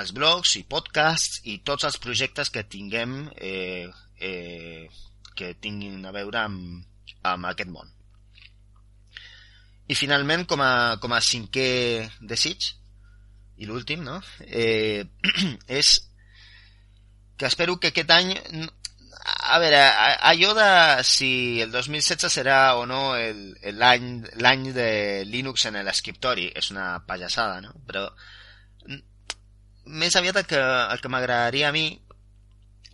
els 0.01 0.11
blogs 0.15 0.55
i 0.55 0.63
podcasts 0.63 1.41
i 1.51 1.57
tots 1.67 1.87
els 1.87 1.97
projectes 1.99 2.51
que 2.53 2.63
tinguem 2.63 3.25
eh, 3.35 3.87
eh, 4.19 4.85
que 5.35 5.53
tinguin 5.59 6.05
a 6.05 6.13
veure 6.15 6.45
amb, 6.45 6.85
amb 7.27 7.49
aquest 7.49 7.71
món. 7.71 7.89
I 9.91 9.97
finalment, 9.99 10.45
com 10.47 10.61
a, 10.63 10.95
com 11.03 11.11
a 11.11 11.19
cinquè 11.25 11.67
desig, 12.23 12.69
i 13.59 13.67
l'últim, 13.67 14.05
no? 14.07 14.21
Eh, 14.47 15.03
és 15.79 15.97
que 17.37 17.49
espero 17.49 17.77
que 17.79 17.91
aquest 17.91 18.13
any... 18.15 18.31
A 19.51 19.57
veure, 19.59 19.79
allò 20.31 20.53
de 20.55 21.03
si 21.03 21.59
el 21.59 21.73
2016 21.73 22.31
serà 22.31 22.59
o 22.79 22.85
no 22.87 23.01
l'any 23.15 24.67
de 24.71 24.91
Linux 25.27 25.65
en 25.67 25.79
l'escriptori 25.83 26.47
és 26.55 26.69
una 26.71 27.01
pallassada, 27.07 27.59
no? 27.65 27.73
Però 27.87 28.05
més 29.91 30.15
aviat 30.15 30.39
el 30.39 30.47
que, 30.47 30.61
el 30.61 31.03
que 31.03 31.11
m'agradaria 31.11 31.67
a 31.67 31.75
mi 31.75 31.89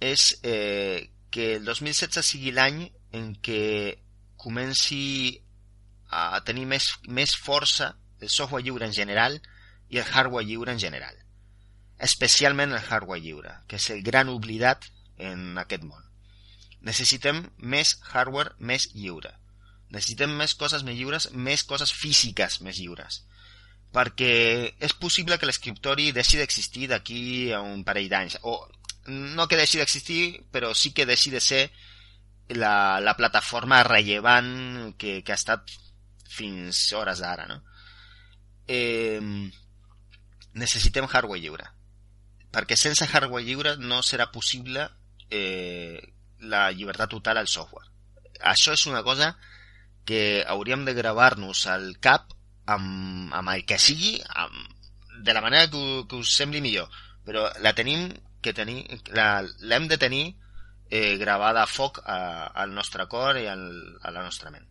és 0.01 0.31
eh, 0.41 1.09
que 1.29 1.55
el 1.59 1.65
2016 1.67 2.25
sigui 2.25 2.55
l'any 2.55 2.81
en 3.17 3.29
què 3.43 3.61
comenci 4.41 5.37
a 6.09 6.41
tenir 6.47 6.65
més, 6.65 6.89
més 7.05 7.35
força 7.35 7.93
el 8.21 8.33
software 8.33 8.63
lliure 8.65 8.87
en 8.87 8.97
general 8.97 9.37
i 9.89 10.01
el 10.01 10.09
hardware 10.09 10.47
lliure 10.47 10.73
en 10.73 10.81
general. 10.81 11.13
Especialment 11.99 12.73
el 12.73 12.81
hardware 12.81 13.21
lliure, 13.21 13.55
que 13.67 13.77
és 13.77 13.89
el 13.93 14.03
gran 14.05 14.29
oblidat 14.33 14.89
en 15.17 15.57
aquest 15.61 15.85
món. 15.85 16.06
Necessitem 16.87 17.43
més 17.73 17.97
hardware 18.13 18.55
més 18.59 18.89
lliure. 18.95 19.33
Necessitem 19.91 20.33
més 20.39 20.53
coses 20.59 20.83
més 20.87 20.97
lliures, 20.99 21.29
més 21.33 21.63
coses 21.67 21.91
físiques 21.95 22.59
més 22.63 22.79
lliures. 22.79 23.21
Perquè 23.95 24.31
és 24.83 24.95
possible 24.99 25.37
que 25.39 25.47
l'escriptori 25.47 26.11
deixi 26.15 26.39
d'existir 26.39 26.89
d'aquí 26.91 27.53
a 27.55 27.61
un 27.63 27.85
parell 27.87 28.09
d'anys. 28.11 28.39
O 28.43 28.57
no 29.07 29.47
que 29.47 29.59
deixi 29.59 29.79
d'existir, 29.79 30.23
però 30.51 30.73
sí 30.75 30.91
que 30.91 31.07
deixi 31.07 31.31
de 31.31 31.41
ser 31.43 31.61
la, 32.49 32.99
la 32.99 33.15
plataforma 33.15 33.81
rellevant 33.87 34.93
que, 34.99 35.21
que 35.23 35.31
ha 35.31 35.39
estat 35.39 35.71
fins 36.27 36.81
hores 36.93 37.23
d'ara, 37.23 37.47
no? 37.47 37.61
Eh, 38.67 39.19
necessitem 40.59 41.07
hardware 41.07 41.39
lliure. 41.39 41.71
Perquè 42.51 42.75
sense 42.79 43.07
hardware 43.07 43.45
lliure 43.45 43.75
no 43.79 44.01
serà 44.03 44.27
possible 44.31 44.83
eh, 45.31 45.99
la 46.39 46.71
llibertat 46.71 47.09
total 47.09 47.41
al 47.41 47.47
software. 47.47 47.87
Això 48.39 48.73
és 48.73 48.85
una 48.87 49.03
cosa 49.03 49.33
que 50.07 50.43
hauríem 50.47 50.85
de 50.85 50.93
gravar-nos 50.93 51.65
al 51.67 51.97
cap 51.99 52.31
amb, 52.65 53.33
amb 53.33 53.53
el 53.53 53.65
que 53.65 53.79
sigui, 53.81 54.17
amb, 54.27 54.75
de 55.23 55.33
la 55.33 55.41
manera 55.41 55.69
que, 55.71 55.83
que 56.09 56.21
us 56.21 56.35
sembli 56.37 56.61
millor, 56.61 56.91
però 57.25 57.47
la 57.63 57.73
tenim 57.75 58.11
que 58.41 58.53
tenir, 58.53 58.83
l'hem 59.59 59.87
de 59.89 59.97
tenir 59.97 60.23
eh, 60.89 61.17
gravada 61.17 61.63
a 61.63 61.67
foc 61.67 61.99
a, 62.05 62.47
al 62.53 62.73
nostre 62.75 63.07
cor 63.11 63.39
i 63.39 63.47
al, 63.51 63.67
a 64.01 64.13
la 64.13 64.23
nostra 64.23 64.51
ment. 64.53 64.67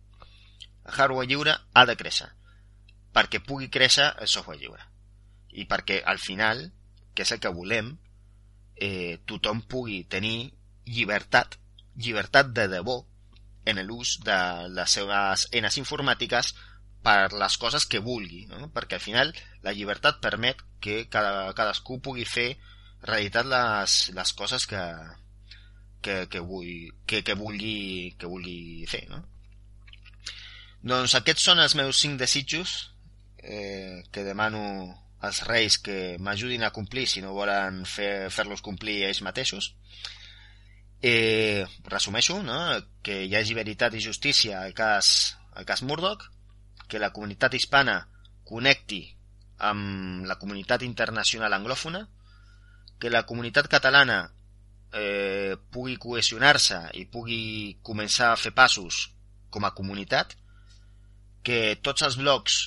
El 0.87 0.95
hardware 0.95 1.27
lliure 1.27 1.57
ha 1.73 1.85
de 1.85 1.97
créixer 1.99 2.31
perquè 3.17 3.41
pugui 3.41 3.69
créixer 3.73 4.11
el 4.21 4.29
software 4.29 4.59
lliure 4.61 4.83
i 5.57 5.65
perquè 5.65 6.03
al 6.05 6.19
final, 6.21 6.67
que 7.15 7.25
és 7.25 7.31
el 7.33 7.41
que 7.41 7.49
volem, 7.49 7.95
eh, 8.75 9.17
tothom 9.25 9.63
pugui 9.65 10.03
tenir 10.05 10.51
llibertat, 10.87 11.59
llibertat 11.95 12.51
de 12.55 12.67
debò 12.71 12.97
en 13.67 13.83
l'ús 13.85 14.17
de 14.23 14.39
les 14.71 14.97
seves 14.97 15.47
eines 15.51 15.77
informàtiques 15.81 16.53
per 17.03 17.33
les 17.33 17.57
coses 17.61 17.85
que 17.85 18.03
vulgui, 18.03 18.45
no? 18.51 18.71
perquè 18.73 18.97
al 18.97 19.03
final 19.03 19.33
la 19.63 19.73
llibertat 19.75 20.19
permet 20.23 20.63
que 20.83 21.05
cada, 21.11 21.53
cadascú 21.57 21.99
pugui 22.03 22.25
fer 22.25 22.49
realitat 23.03 23.47
les, 23.47 23.97
les 24.15 24.33
coses 24.33 24.65
que, 24.67 24.83
que, 26.01 26.27
que, 26.31 26.39
vull, 26.39 26.91
que, 27.05 27.23
que, 27.23 27.35
vulgui, 27.35 28.15
que 28.19 28.29
vulgui 28.29 28.85
fer. 28.89 29.05
No? 29.11 29.23
Doncs 30.87 31.17
aquests 31.19 31.49
són 31.49 31.59
els 31.63 31.75
meus 31.75 31.99
cinc 31.99 32.19
desitjos 32.21 32.77
eh, 33.43 34.03
que 34.11 34.23
demano 34.23 34.63
als 35.19 35.41
reis 35.47 35.79
que 35.81 36.17
m'ajudin 36.21 36.63
a 36.63 36.71
complir 36.71 37.07
si 37.09 37.23
no 37.23 37.33
volen 37.33 37.83
fer-los 37.89 38.35
fer 38.35 38.65
complir 38.65 39.01
ells 39.07 39.23
mateixos. 39.25 39.73
Eh, 41.01 41.65
resumeixo, 41.85 42.41
no? 42.41 42.57
que 43.05 43.23
hi 43.25 43.35
hagi 43.37 43.53
veritat 43.53 43.93
i 43.93 44.01
justícia 44.01 44.63
al 44.63 44.73
cas, 44.73 45.37
al 45.53 45.65
cas 45.65 45.83
Murdoch, 45.83 46.23
que 46.89 46.99
la 46.99 47.11
comunitat 47.13 47.53
hispana 47.53 47.99
connecti 48.47 49.03
amb 49.57 50.25
la 50.25 50.37
comunitat 50.41 50.81
internacional 50.87 51.53
anglòfona, 51.53 52.07
que 52.97 53.13
la 53.13 53.25
comunitat 53.29 53.69
catalana 53.69 54.23
eh, 54.93 55.53
pugui 55.69 55.97
cohesionar-se 56.01 56.79
i 56.97 57.05
pugui 57.05 57.77
començar 57.85 58.31
a 58.31 58.39
fer 58.41 58.53
passos 58.57 59.07
com 59.53 59.65
a 59.65 59.73
comunitat, 59.77 60.33
que 61.43 61.77
tots 61.81 62.03
els 62.07 62.17
blocs 62.17 62.57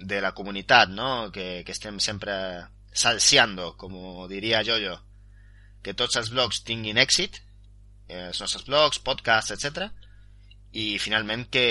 de 0.00 0.20
la 0.20 0.32
comunitat, 0.36 0.92
no? 0.92 1.30
que, 1.32 1.62
que 1.64 1.72
estem 1.72 1.98
sempre 2.00 2.34
salseando, 2.92 3.72
com 3.80 3.94
diria 4.28 4.64
jo 4.66 4.76
jo, 4.82 4.96
que 5.82 5.94
tots 5.94 6.20
els 6.20 6.30
blogs 6.32 6.60
tinguin 6.66 7.00
èxit, 7.00 7.40
els 8.10 8.40
nostres 8.42 8.66
blogs, 8.66 9.00
podcasts, 9.04 9.54
etc. 9.54 9.88
I 10.72 10.98
finalment 11.02 11.46
que, 11.52 11.66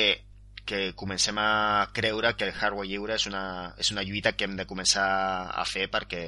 que 0.66 0.94
comencem 0.96 1.38
a 1.42 1.90
creure 1.94 2.36
que 2.38 2.50
el 2.50 2.56
hardware 2.56 2.90
lliure 2.90 3.16
és 3.16 3.28
una, 3.30 3.44
és 3.78 3.92
una 3.92 4.04
lluita 4.06 4.36
que 4.38 4.48
hem 4.48 4.58
de 4.60 4.68
començar 4.70 5.08
a 5.50 5.66
fer 5.66 5.88
perquè, 5.92 6.24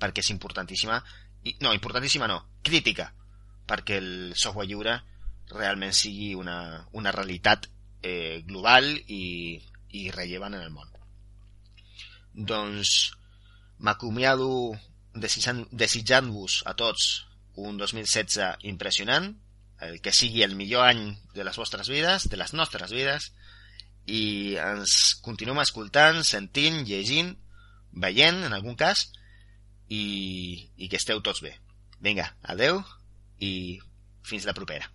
perquè 0.00 0.24
és 0.24 0.32
importantíssima, 0.34 1.00
i, 1.44 1.56
no, 1.64 1.72
importantíssima 1.74 2.28
no, 2.30 2.42
crítica, 2.62 3.10
perquè 3.66 4.00
el 4.02 4.12
software 4.34 4.68
lliure 4.68 4.98
realment 5.50 5.94
sigui 5.96 6.34
una, 6.38 6.86
una 6.92 7.12
realitat 7.12 7.66
eh, 8.02 8.42
global 8.46 8.92
i, 9.08 9.58
i 9.96 10.10
rellevant 10.14 10.54
en 10.54 10.62
el 10.62 10.70
món. 10.70 10.88
Doncs 12.34 13.10
m'acomiado 13.82 14.50
desitjant-vos 15.14 16.60
a 16.70 16.76
tots 16.78 17.08
un 17.58 17.78
2016 17.80 18.66
impressionant, 18.70 19.32
el 19.86 20.00
que 20.04 20.12
sigui 20.12 20.44
el 20.44 20.56
millor 20.58 20.86
any 20.86 21.02
de 21.34 21.44
les 21.46 21.56
vostres 21.56 21.88
vides, 21.88 22.28
de 22.28 22.38
les 22.40 22.52
nostres 22.56 22.92
vides, 22.92 23.30
i 24.10 24.56
ens 24.60 25.16
continuem 25.24 25.60
escoltant, 25.62 26.22
sentint, 26.26 26.82
llegint, 26.88 27.34
veient, 27.92 28.44
en 28.46 28.56
algun 28.56 28.76
cas, 28.78 29.08
i, 29.88 30.70
i 30.76 30.88
que 30.88 31.00
esteu 31.00 31.22
tots 31.24 31.42
bé. 31.44 31.54
Vinga, 32.00 32.30
adeu 32.42 32.80
i 33.40 33.52
fins 34.26 34.46
la 34.48 34.56
propera. 34.56 34.88